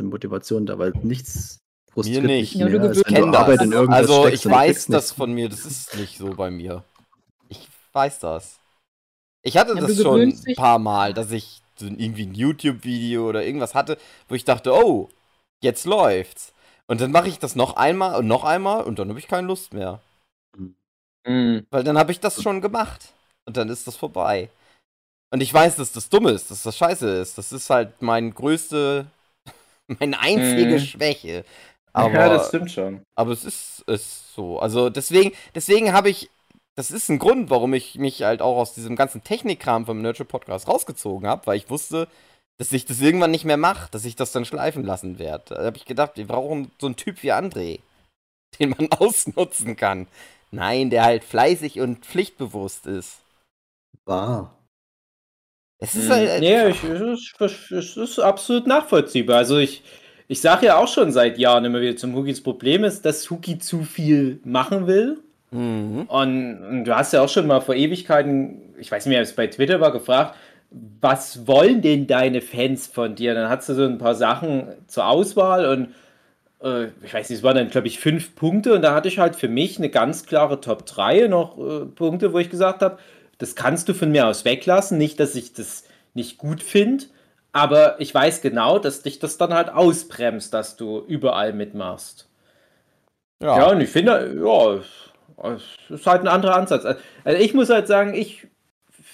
Die 0.01 0.09
Motivation 0.09 0.67
da, 0.67 0.79
weil 0.79 0.93
nichts 1.03 1.61
frustriert 1.93 2.25
nicht. 2.25 2.55
dich 2.55 2.61
Ja, 2.61 2.69
du 2.69 2.79
mehr, 2.79 2.89
als 2.89 3.05
wenn 3.05 3.15
du 3.15 3.31
das. 3.31 3.41
Arbeit 3.41 3.63
in 3.63 3.73
irgendwas 3.73 3.99
Also 3.99 4.23
steckst 4.27 4.45
ich 4.47 4.51
weiß 4.51 4.87
das 4.87 5.13
von 5.13 5.33
mir, 5.33 5.49
das 5.49 5.67
ist 5.67 5.97
nicht 5.97 6.19
so 6.19 6.35
bei 6.35 6.51
mir. 6.51 6.85
Ich 7.49 7.69
weiß 7.93 8.21
das. 8.21 8.59
Ich 9.43 9.57
hatte 9.57 9.75
Ja, 9.75 9.81
das 9.81 9.97
schon 10.01 10.21
ein 10.21 10.55
paar 10.55 10.79
Mal, 10.79 11.15
dass 11.15 11.31
ich 11.31 11.63
so 11.77 11.87
irgendwie 11.87 12.27
ein 12.27 12.35
YouTube-Video 12.35 13.29
oder 13.29 13.45
irgendwas 13.45 13.75
hatte, 13.75 13.99
wo 14.29 14.35
ich 14.35 14.45
dachte, 14.45 14.73
oh, 14.73 15.09
jetzt 15.63 15.87
läuft's. 15.87 16.53
Und 16.87 17.01
dann 17.01 17.11
mache 17.13 17.29
ich 17.29 17.39
das 17.39 17.57
noch 17.57 17.77
einmal 17.77 18.19
und 18.19 18.27
noch 18.27 18.45
einmal 18.45 18.85
und 18.85 18.99
dann 18.99 19.09
habe 19.09 19.19
ich 19.19 19.29
keine 19.29 19.47
Lust 19.47 19.73
mehr. 19.73 20.01
Mhm. 21.27 21.67
Weil 21.71 21.85
dann 21.85 21.99
habe 21.99 22.13
ich 22.13 22.21
das 22.21 22.43
schon 22.43 22.61
gemacht. 22.61 23.15
Und 23.47 23.57
dann 23.57 23.69
ist 23.69 23.87
das 23.87 23.97
vorbei. 23.97 24.51
Und 25.33 25.41
ich 25.41 25.53
weiß, 25.53 25.77
dass 25.77 25.93
das 25.93 26.09
dumm 26.09 26.27
ist, 26.27 26.51
dass 26.51 26.63
das 26.63 26.77
scheiße 26.77 27.09
ist. 27.21 27.39
Das 27.39 27.53
ist 27.53 27.71
halt 27.71 28.03
mein 28.03 28.35
größte, 28.35 29.07
meine 29.99 30.19
einzige 30.21 30.77
Mhm. 30.77 30.79
Schwäche. 30.79 31.45
Aber, 31.93 32.15
ja, 32.15 32.29
das 32.29 32.49
stimmt 32.49 32.71
schon. 32.71 33.03
aber 33.17 33.33
es 33.33 33.45
ist, 33.45 33.83
ist 33.89 34.35
so. 34.35 34.59
Also 34.61 34.91
deswegen, 34.91 35.33
deswegen 35.55 35.93
habe 35.93 36.09
ich, 36.11 36.31
das 36.77 36.91
ist 36.91 37.09
ein 37.09 37.19
Grund, 37.19 37.51
warum 37.51 37.75
ich 37.75 37.97
mich 37.99 38.23
halt 38.23 38.43
auch 38.43 38.57
aus 38.57 38.75
diesem 38.75 38.95
ganzen 38.97 39.25
Technikkram 39.25 39.87
vom 39.87 40.01
Nurture 40.01 40.25
Podcast 40.29 40.69
rausgezogen 40.69 41.29
habe, 41.29 41.47
weil 41.47 41.57
ich 41.57 41.69
wusste, 41.69 42.07
dass 42.59 42.73
ich 42.73 42.85
das 42.87 43.01
irgendwann 43.01 43.31
nicht 43.33 43.45
mehr 43.45 43.57
mache, 43.57 43.91
dass 43.91 44.05
ich 44.05 44.17
das 44.17 44.33
dann 44.33 44.45
schleifen 44.45 44.85
lassen 44.85 45.19
werde. 45.19 45.55
Da 45.57 45.65
habe 45.65 45.77
ich 45.79 45.85
gedacht, 45.87 46.13
wir 46.17 46.27
brauchen 46.27 46.71
so 46.81 46.87
einen 46.87 46.97
Typ 46.97 47.23
wie 47.23 47.33
André, 47.33 47.81
den 48.61 48.71
man 48.71 48.91
ausnutzen 48.99 49.77
kann. 49.77 50.07
Nein, 50.53 50.91
der 50.91 51.05
halt 51.05 51.25
fleißig 51.25 51.81
und 51.81 52.05
pflichtbewusst 52.05 52.87
ist. 52.87 53.21
Wahr. 54.05 54.55
Es 55.81 55.95
ist 55.95 56.09
Mhm. 56.09 56.13
halt. 56.13 56.43
Ja, 56.43 56.69
ich, 56.69 56.83
es, 56.85 57.71
ist, 57.71 57.97
ist 57.97 58.19
absolut 58.19 58.67
nachvollziehbar. 58.67 59.39
Also 59.39 59.59
ich, 59.59 59.83
ich 60.29 60.41
sage 60.41 60.67
ja 60.67 60.77
auch 60.77 60.89
schon 60.89 61.11
seit 61.13 61.39
Jahren 61.39 61.65
immer 61.65 61.81
wieder 61.81 61.97
zum 61.97 62.15
Hookie, 62.15 62.31
das 62.33 62.43
Problem 62.43 62.85
ist, 62.85 63.05
dass 63.05 63.31
Hookie 63.31 63.59
zu 63.59 63.83
viel 63.83 64.41
machen 64.45 64.87
will. 64.87 65.19
Mhm. 65.51 66.03
Und, 66.09 66.65
und 66.65 66.85
du 66.85 66.97
hast 66.97 67.13
ja 67.13 67.23
auch 67.23 67.29
schon 67.29 67.47
mal 67.47 67.61
vor 67.61 67.75
Ewigkeiten, 67.75 68.75
ich 68.79 68.91
weiß 68.93 69.07
nicht 69.07 69.11
mehr, 69.13 69.21
ob 69.21 69.25
es 69.27 69.35
bei 69.35 69.47
Twitter 69.47 69.81
war, 69.81 69.93
gefragt, 69.93 70.37
was 71.01 71.47
wollen 71.49 71.83
denn 71.83 72.07
deine 72.07 72.41
Fans 72.41 72.87
von 72.87 73.15
dir? 73.17 73.35
Dann 73.35 73.49
hast 73.49 73.69
du 73.69 73.75
so 73.75 73.85
ein 73.85 73.99
paar 73.99 74.15
Sachen 74.15 74.69
zur 74.87 75.07
Auswahl 75.09 75.67
und 75.67 75.89
äh, 76.63 76.89
ich 77.05 77.13
weiß 77.15 77.29
nicht, 77.31 77.39
es 77.39 77.43
waren 77.43 77.57
dann, 77.57 77.71
glaube 77.71 77.89
ich, 77.89 77.99
fünf 78.01 78.35
Punkte 78.37 78.75
und 78.75 78.83
da 78.83 78.95
hatte 78.95 79.09
ich 79.09 79.19
halt 79.19 79.37
für 79.37 79.49
mich 79.49 79.79
eine 79.79 79.89
ganz 79.91 80.27
klare 80.27 80.61
Top 80.61 80.87
3 80.87 81.27
noch 81.29 81.59
äh, 81.59 81.87
Punkte, 81.87 82.33
wo 82.33 82.39
ich 82.39 82.51
gesagt 82.51 82.83
habe, 82.83 82.99
das 83.41 83.57
kannst 83.57 83.89
du 83.89 83.95
von 83.95 84.13
mir 84.13 84.29
aus 84.29 84.45
weglassen. 84.45 84.99
Nicht, 84.99 85.19
dass 85.19 85.35
ich 85.35 85.53
das 85.53 85.85
nicht 86.15 86.39
gut 86.39 86.63
finde, 86.63 87.07
aber 87.53 88.01
ich 88.01 88.15
weiß 88.15 88.41
genau, 88.43 88.79
dass 88.79 89.03
dich 89.03 89.19
das 89.19 89.39
dann 89.39 89.53
halt 89.53 89.71
ausbremst, 89.71 90.55
dass 90.55 90.77
du 90.77 91.01
überall 91.09 91.53
mitmachst. 91.53 92.29
Ja, 93.43 93.57
Ja. 93.59 93.71
und 93.71 93.81
ich 93.81 93.91
finde, 93.91 94.37
ja, 94.45 94.81
es 95.51 95.63
ist 95.89 96.07
halt 96.07 96.21
ein 96.23 96.29
anderer 96.29 96.57
Ansatz. 96.57 96.85
Also 97.25 97.41
ich 97.43 97.55
muss 97.55 97.71
halt 97.71 97.87
sagen, 97.89 98.15
ich 98.15 98.47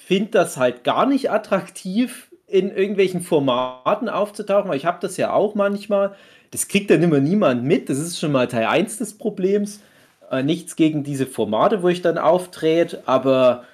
finde 0.06 0.32
das 0.32 0.56
halt 0.56 0.84
gar 0.84 1.06
nicht 1.06 1.30
attraktiv, 1.30 2.28
in 2.48 2.70
irgendwelchen 2.70 3.22
Formaten 3.22 4.08
aufzutauchen, 4.08 4.70
weil 4.70 4.76
ich 4.76 4.86
habe 4.86 4.98
das 5.00 5.16
ja 5.16 5.32
auch 5.32 5.54
manchmal. 5.56 6.14
Das 6.52 6.68
kriegt 6.68 6.90
dann 6.90 7.02
immer 7.02 7.18
niemand 7.18 7.64
mit. 7.64 7.88
Das 7.90 7.98
ist 7.98 8.20
schon 8.20 8.30
mal 8.32 8.46
Teil 8.46 8.66
1 8.66 8.98
des 8.98 9.18
Problems. 9.18 9.80
Äh, 10.30 10.44
nichts 10.44 10.76
gegen 10.76 11.02
diese 11.02 11.26
Formate, 11.26 11.82
wo 11.82 11.88
ich 11.88 12.02
dann 12.02 12.18
auftrete, 12.18 13.02
aber 13.06 13.64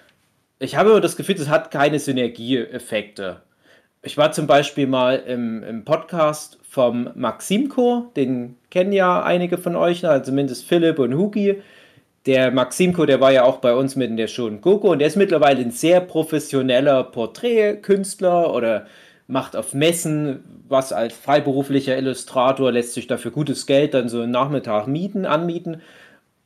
ich 0.63 0.77
habe 0.77 1.01
das 1.01 1.17
Gefühl, 1.17 1.35
das 1.35 1.49
hat 1.49 1.71
keine 1.71 1.99
Synergieeffekte. 1.99 3.43
Ich 4.03 4.17
war 4.17 4.33
zum 4.33 4.47
Beispiel 4.47 4.87
mal 4.87 5.17
im, 5.17 5.63
im 5.63 5.85
Podcast 5.85 6.59
vom 6.63 7.11
Maximko, 7.15 8.11
den 8.17 8.57
kennen 8.71 8.93
ja 8.93 9.23
einige 9.23 9.59
von 9.59 9.77
euch, 9.77 10.05
also 10.07 10.25
zumindest 10.25 10.65
Philipp 10.67 10.99
und 10.99 11.15
Hugi. 11.15 11.63
Der 12.27 12.51
Maximko, 12.51 13.05
der 13.07 13.21
war 13.21 13.33
ja 13.33 13.45
auch 13.45 13.59
bei 13.59 13.75
uns 13.75 13.97
mit 13.97 14.11
in 14.11 14.17
der 14.17 14.29
Show 14.29 14.51
Gogo 14.51 14.93
und 14.93 15.01
der 15.01 15.09
ist 15.09 15.17
mittlerweile 15.17 15.61
ein 15.61 15.73
sehr 15.73 16.01
professioneller 16.01 17.05
Porträtkünstler 17.05 18.55
oder 18.55 18.87
macht 19.27 19.57
auf 19.57 19.75
Messen 19.75 20.45
was 20.69 20.93
als 20.93 21.15
freiberuflicher 21.15 21.97
Illustrator, 21.97 22.73
lässt 22.73 22.95
sich 22.95 23.07
dafür 23.07 23.31
gutes 23.31 23.67
Geld 23.67 23.95
dann 23.95 24.09
so 24.09 24.21
einen 24.21 24.33
Nachmittag 24.33 24.87
mieten, 24.87 25.27
anmieten. 25.27 25.83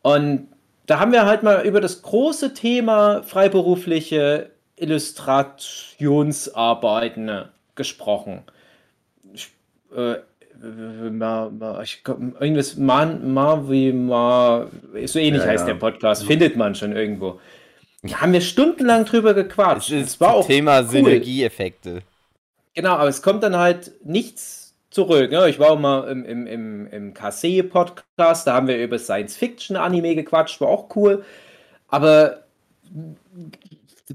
Und 0.02 0.48
da 0.86 1.00
haben 1.00 1.12
wir 1.12 1.26
halt 1.26 1.42
mal 1.42 1.66
über 1.66 1.80
das 1.80 2.02
große 2.02 2.54
Thema 2.54 3.22
freiberufliche 3.22 4.50
Illustrationsarbeiten 4.76 7.28
äh, 7.28 7.44
gesprochen. 7.74 8.42
Ich, 9.32 9.48
äh, 9.94 10.16
ma, 11.10 11.50
ma, 11.50 11.82
ich, 11.82 12.02
irgendwas, 12.06 12.76
man, 12.76 13.32
ma, 13.32 13.68
wie, 13.68 13.92
ma, 13.92 14.66
so 15.06 15.18
ähnlich 15.18 15.42
Ja, 15.42 15.48
heißt 15.48 15.66
ja. 15.66 15.72
der 15.74 15.80
Podcast, 15.80 16.24
findet 16.24 16.56
man 16.56 16.74
schon 16.74 16.96
irgendwo. 16.96 17.40
Da 18.02 18.20
haben 18.20 18.32
wir 18.32 18.40
stundenlang 18.40 19.04
drüber 19.04 19.30
Es 19.30 19.36
gequatscht. 19.36 19.90
ist 19.90 20.06
Es 20.06 20.20
war 20.20 20.34
auch 20.34 20.46
Thema 20.46 20.80
cool. 20.80 20.88
Synergieeffekte. 20.88 22.02
Genau, 22.74 22.92
aber 22.92 23.08
es 23.08 23.22
kommt 23.22 23.42
dann 23.42 23.56
halt 23.56 23.90
nichts 24.04 24.65
zurück. 24.96 25.30
Ne? 25.30 25.48
Ich 25.48 25.58
war 25.58 25.72
auch 25.72 25.78
mal 25.78 26.08
im, 26.08 26.24
im, 26.24 26.46
im, 26.46 26.86
im 26.86 27.14
Kase-Podcast, 27.14 28.46
da 28.46 28.54
haben 28.54 28.66
wir 28.66 28.82
über 28.82 28.98
Science-Fiction-Anime 28.98 30.14
gequatscht, 30.14 30.60
war 30.62 30.68
auch 30.68 30.88
cool. 30.96 31.22
Aber 31.88 32.44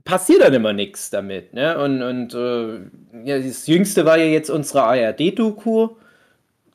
passiert 0.04 0.42
dann 0.42 0.56
immer 0.56 0.74
nichts 0.74 1.12
damit. 1.12 1.54
Ne? 1.54 1.78
Und, 1.78 2.02
und 2.02 2.34
äh, 2.34 2.80
ja, 3.26 3.38
das 3.38 3.68
Jüngste 3.68 4.06
war 4.06 4.18
ja 4.18 4.26
jetzt 4.26 4.50
unsere 4.50 4.84
ARD-Doku. 4.84 5.90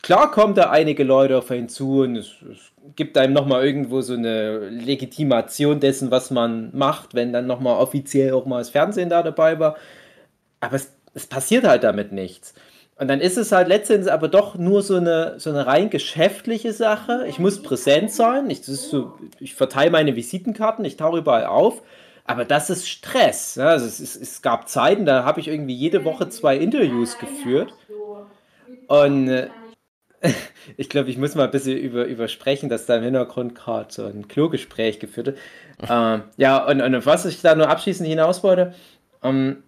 Klar 0.02 0.30
kommen 0.30 0.54
da 0.54 0.70
einige 0.70 1.02
Leute 1.02 1.36
auf 1.36 1.50
einen 1.50 1.68
zu 1.68 2.02
und 2.02 2.14
es, 2.14 2.36
es 2.48 2.72
gibt 2.94 3.18
einem 3.18 3.32
nochmal 3.32 3.66
irgendwo 3.66 4.02
so 4.02 4.14
eine 4.14 4.68
Legitimation 4.68 5.80
dessen, 5.80 6.12
was 6.12 6.30
man 6.30 6.70
macht, 6.76 7.14
wenn 7.14 7.32
dann 7.32 7.48
nochmal 7.48 7.80
offiziell 7.80 8.34
auch 8.34 8.46
mal 8.46 8.58
das 8.58 8.70
Fernsehen 8.70 9.08
da 9.08 9.24
dabei 9.24 9.58
war. 9.58 9.76
Aber 10.60 10.76
es, 10.76 10.92
es 11.14 11.26
passiert 11.26 11.64
halt 11.64 11.82
damit 11.82 12.12
nichts. 12.12 12.54
Und 12.98 13.09
dann 13.09 13.20
ist 13.20 13.37
es 13.37 13.52
halt 13.52 13.68
letztendlich 13.68 14.11
aber 14.11 14.28
doch 14.28 14.54
nur 14.54 14.82
so 14.82 14.96
eine, 14.96 15.38
so 15.38 15.50
eine 15.50 15.66
rein 15.66 15.90
geschäftliche 15.90 16.72
Sache. 16.72 17.26
Ich 17.28 17.38
muss 17.38 17.62
präsent 17.62 18.11
sein. 18.11 18.48
Ich, 18.48 18.64
so, 18.64 19.18
ich 19.38 19.54
verteile 19.54 19.90
meine 19.90 20.16
Visitenkarten, 20.16 20.85
ich 20.85 20.96
tauche 20.96 21.18
überall 21.18 21.44
auf. 21.44 21.82
Aber 22.24 22.44
das 22.46 22.70
ist 22.70 22.88
Stress. 22.88 23.56
Ja, 23.56 23.68
also 23.68 23.87
es, 23.87 24.00
ist, 24.00 24.16
es 24.16 24.40
gab 24.40 24.68
Zeiten, 24.68 25.04
da 25.04 25.24
habe 25.24 25.40
ich 25.40 25.48
irgendwie 25.48 25.74
jede 25.74 26.04
Woche 26.04 26.30
zwei 26.30 26.56
Interviews 26.56 27.18
geführt. 27.18 27.74
Und 28.88 29.28
äh, 29.28 29.48
ich 30.78 30.88
glaube, 30.88 31.11
ich 31.11 31.18
muss 31.18 31.35
mal 31.35 31.44
ein 31.44 31.50
bisschen 31.50 31.76
über, 31.76 32.06
übersprechen, 32.06 32.70
dass 32.70 32.87
da 32.87 32.96
im 32.96 33.04
Hintergrund 33.04 33.54
gerade 33.54 33.92
so 33.92 34.06
ein 34.06 34.26
Klogespräch 34.26 35.00
geführt 35.00 35.26
wird. 35.26 35.38
ähm, 35.88 36.22
ja, 36.38 36.64
und, 36.66 36.80
und 36.80 37.04
was 37.04 37.26
ich 37.26 37.42
da 37.42 37.54
nur 37.54 37.68
abschließend 37.68 38.09
hinaus 38.09 38.42
wollte, 38.42 38.74
ähm, 39.22 39.62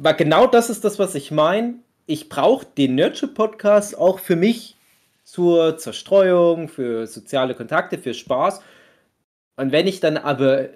war 0.00 0.14
genau 0.14 0.46
das 0.46 0.70
ist 0.70 0.84
das, 0.84 0.98
was 0.98 1.14
ich 1.14 1.30
meine. 1.30 1.74
Ich 2.06 2.28
brauche 2.28 2.66
den 2.78 2.94
Nurture-Podcast 2.94 3.98
auch 3.98 4.20
für 4.20 4.36
mich 4.36 4.76
zur 5.24 5.76
Zerstreuung, 5.76 6.68
für 6.68 7.06
soziale 7.06 7.54
Kontakte, 7.54 7.98
für 7.98 8.14
Spaß. 8.14 8.60
Und 9.56 9.72
wenn 9.72 9.86
ich 9.86 10.00
dann 10.00 10.16
aber 10.16 10.68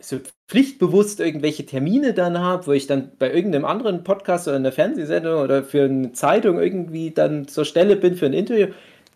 so 0.00 0.20
pflichtbewusst 0.48 1.20
irgendwelche 1.20 1.66
Termine 1.66 2.12
dann 2.14 2.38
habe, 2.38 2.66
wo 2.68 2.72
ich 2.72 2.86
dann 2.86 3.10
bei 3.18 3.32
irgendeinem 3.32 3.64
anderen 3.64 4.04
Podcast 4.04 4.46
oder 4.46 4.56
einer 4.56 4.72
Fernsehsendung 4.72 5.42
oder 5.42 5.64
für 5.64 5.84
eine 5.84 6.12
Zeitung 6.12 6.58
irgendwie 6.60 7.10
dann 7.10 7.48
zur 7.48 7.64
Stelle 7.64 7.96
bin 7.96 8.16
für 8.16 8.26
ein 8.26 8.32
Interview, 8.32 8.68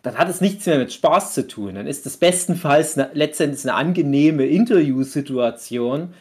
dann 0.03 0.17
hat 0.17 0.29
es 0.29 0.41
nichts 0.41 0.65
mehr 0.65 0.77
mit 0.77 0.91
Spaß 0.91 1.33
zu 1.33 1.47
tun. 1.47 1.75
Dann 1.75 1.87
ist 1.87 2.05
es 2.05 2.17
bestenfalls 2.17 2.97
eine, 2.97 3.11
letztendlich 3.13 3.63
eine 3.63 3.75
angenehme 3.75 4.45
Interviewsituation. 4.45 6.13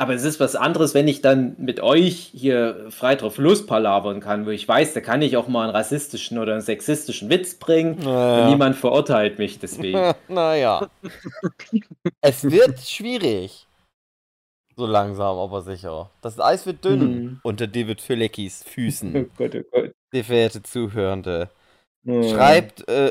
Aber 0.00 0.14
es 0.14 0.22
ist 0.22 0.38
was 0.38 0.54
anderes, 0.54 0.94
wenn 0.94 1.08
ich 1.08 1.22
dann 1.22 1.56
mit 1.58 1.80
euch 1.80 2.30
hier 2.32 2.86
frei 2.90 3.16
drauf 3.16 3.36
lospalavern 3.36 4.20
kann, 4.20 4.46
wo 4.46 4.50
ich 4.50 4.66
weiß, 4.66 4.94
da 4.94 5.00
kann 5.00 5.22
ich 5.22 5.36
auch 5.36 5.48
mal 5.48 5.64
einen 5.64 5.74
rassistischen 5.76 6.38
oder 6.38 6.52
einen 6.52 6.62
sexistischen 6.62 7.28
Witz 7.30 7.56
bringen 7.56 7.98
Naja. 7.98 8.44
und 8.44 8.50
niemand 8.50 8.76
verurteilt 8.76 9.38
mich 9.40 9.58
deswegen. 9.58 10.14
naja. 10.28 10.88
es 12.20 12.44
wird 12.44 12.78
schwierig. 12.80 13.66
So 14.76 14.86
langsam, 14.86 15.36
aber 15.36 15.62
sicher. 15.62 16.10
Das 16.22 16.38
Eis 16.38 16.64
wird 16.64 16.84
dünn 16.84 17.00
Mhm. 17.00 17.40
unter 17.42 17.66
David 17.66 18.00
Filecki's 18.00 18.62
Oh 18.66 18.70
Füßen, 18.70 19.30
Gott, 19.36 19.54
oh 19.56 19.62
Gott. 19.72 19.92
sehr 20.12 20.24
verehrte 20.24 20.62
Zuhörende. 20.62 21.50
Oh. 22.06 22.22
Schreibt 22.22 22.88
äh, 22.88 23.10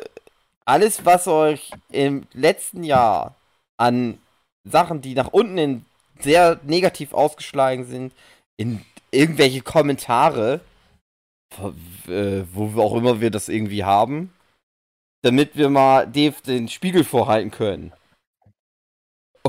alles, 0.64 1.06
was 1.06 1.28
euch 1.28 1.72
im 1.92 2.26
letzten 2.34 2.86
Jahr 2.86 3.36
an 3.78 4.20
Sachen, 4.64 5.02
die 5.02 5.14
nach 5.16 5.34
unten 5.34 5.58
in 5.58 5.86
sehr 6.24 6.60
negativ 6.64 7.14
ausgeschlagen 7.14 7.86
sind, 7.86 8.14
in 8.58 8.82
irgendwelche 9.12 9.62
Kommentare, 9.62 10.62
wo, 11.58 11.74
äh, 12.12 12.82
auch 12.82 12.96
immer 12.96 13.22
wir 13.22 13.32
das 13.32 13.50
irgendwie 13.50 13.84
haben, 13.84 14.34
damit 15.24 15.56
wir 15.56 15.70
mal 15.70 16.06
Dave 16.06 16.36
den 16.46 16.68
Spiegel 16.68 17.04
vorhalten 17.04 17.52
können. 17.52 17.94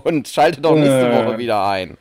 Und 0.05 0.29
schaltet 0.29 0.65
auch 0.65 0.77
nächste 0.77 1.11
Äh. 1.11 1.27
Woche 1.27 1.39
wieder 1.39 1.67
ein, 1.67 1.99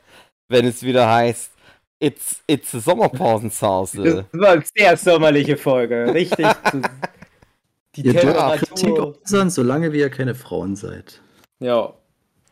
wenn 0.50 0.66
es 0.66 0.84
wieder 0.84 1.10
heißt, 1.12 1.52
it's, 2.00 2.44
it's 2.48 2.76
a 2.76 2.80
Sommerpausensause. 2.80 4.26
Das 4.32 4.42
war 4.42 4.52
eine 4.52 4.64
sehr 4.76 4.98
sommerliche 4.98 5.58
Folge. 5.58 6.14
Richtig. 6.14 6.46
Die 7.96 8.06
Ihr 8.06 8.14
dürft 8.14 8.38
Kritik 8.38 8.76
Temperatur. 8.76 9.18
äußern, 9.24 9.50
solange 9.50 9.92
wir 9.92 10.12
keine 10.12 10.36
Frauen 10.36 10.76
seid. 10.76 11.20
Ja. 11.60 11.94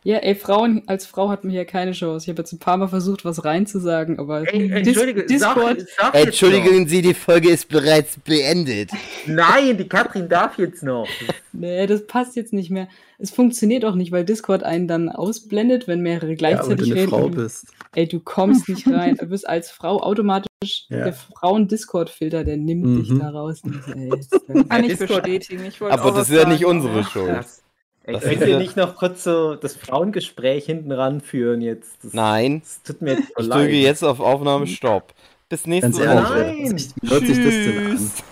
Ja, 0.06 0.18
ey, 0.18 0.36
Frauen, 0.36 0.82
als 0.86 1.04
Frau 1.04 1.30
hat 1.30 1.42
man 1.42 1.50
hier 1.50 1.64
keine 1.64 1.90
Chance. 1.90 2.22
Ich 2.24 2.28
habe 2.28 2.40
jetzt 2.40 2.52
ein 2.52 2.60
paar 2.60 2.76
Mal 2.76 2.86
versucht, 2.86 3.24
was 3.24 3.44
reinzusagen, 3.44 4.20
aber 4.20 4.42
Ey, 4.54 4.68
Dis- 4.68 4.86
Entschuldige, 4.88 5.26
Discord, 5.26 5.80
sag, 5.80 5.88
sag 5.98 6.14
jetzt 6.14 6.26
Entschuldigen 6.26 6.86
Sie, 6.86 7.02
die 7.02 7.12
Folge 7.12 7.50
ist 7.50 7.68
bereits 7.68 8.16
beendet. 8.20 8.90
Nein, 9.26 9.76
die 9.76 9.88
Katrin 9.88 10.28
darf 10.28 10.58
jetzt 10.58 10.84
noch. 10.84 11.08
nee, 11.52 11.88
das 11.88 12.06
passt 12.06 12.36
jetzt 12.36 12.52
nicht 12.52 12.70
mehr. 12.70 12.86
Es 13.18 13.32
funktioniert 13.32 13.84
auch 13.84 13.96
nicht, 13.96 14.12
weil 14.12 14.24
Discord 14.24 14.62
einen 14.62 14.86
dann 14.86 15.08
ausblendet, 15.08 15.88
wenn 15.88 16.02
mehrere 16.02 16.26
Ja, 16.26 16.30
aber 16.30 16.36
gleichzeitig 16.36 16.86
du 16.86 16.92
eine 16.92 17.00
reden. 17.00 17.10
Frau 17.10 17.28
bist. 17.28 17.66
Ey, 17.96 18.06
du 18.06 18.20
kommst 18.20 18.68
nicht 18.68 18.86
rein. 18.86 19.16
Du 19.16 19.26
bist 19.26 19.48
als 19.48 19.70
Frau 19.72 20.00
automatisch 20.00 20.46
Ja. 20.88 21.04
der 21.04 21.14
Frauen-Discord-Filter, 21.14 22.44
der 22.44 22.56
nimmt 22.58 23.00
dich 23.00 23.10
Mhm. 23.10 23.18
da 23.18 23.30
raus. 23.30 23.60
Ey, 23.96 24.08
ja- 24.10 24.62
Kann 24.68 24.84
ich 24.84 24.98
bestätigen. 24.98 25.64
Ich 25.66 25.80
wollte 25.80 25.94
Aber 25.98 26.10
auch 26.10 26.14
das 26.14 26.30
ist 26.30 26.36
ja 26.36 26.46
nicht 26.48 26.64
unsere 26.64 27.02
Schuld. 27.02 27.26
Krass. 27.34 27.62
Ey, 28.06 28.18
Könnt 28.20 28.42
ihr 28.42 28.58
nicht 28.58 28.76
noch 28.76 28.94
kurz 28.94 29.24
so 29.24 29.56
das 29.56 29.74
Frauengespräch 29.74 30.66
hinten 30.66 30.92
ranführen 30.92 31.60
jetzt? 31.60 32.04
Das, 32.04 32.12
Nein, 32.12 32.62
Das 32.62 32.82
tut 32.84 33.02
mir 33.02 33.14
jetzt 33.14 33.32
so 33.36 33.42
ich 33.42 33.48
drücke 33.48 33.72
jetzt 33.72 34.04
auf 34.04 34.20
Aufnahme 34.20 34.66
Stopp. 34.68 35.12
Bis 35.48 35.66
nächste 35.66 35.90
Ganz 35.90 35.98
Woche. 36.00 36.44
Nein. 36.44 36.76
wie 37.02 37.10
hört 37.10 37.26
sich 37.26 37.36
das 37.36 37.54
denn 37.54 37.78
an? 37.78 37.96
Tschüss. 37.96 38.12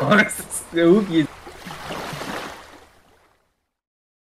Oh, 0.00 0.10
das 0.10 0.38
ist 0.38 0.64
der 0.74 0.90
Hugi. 0.90 1.24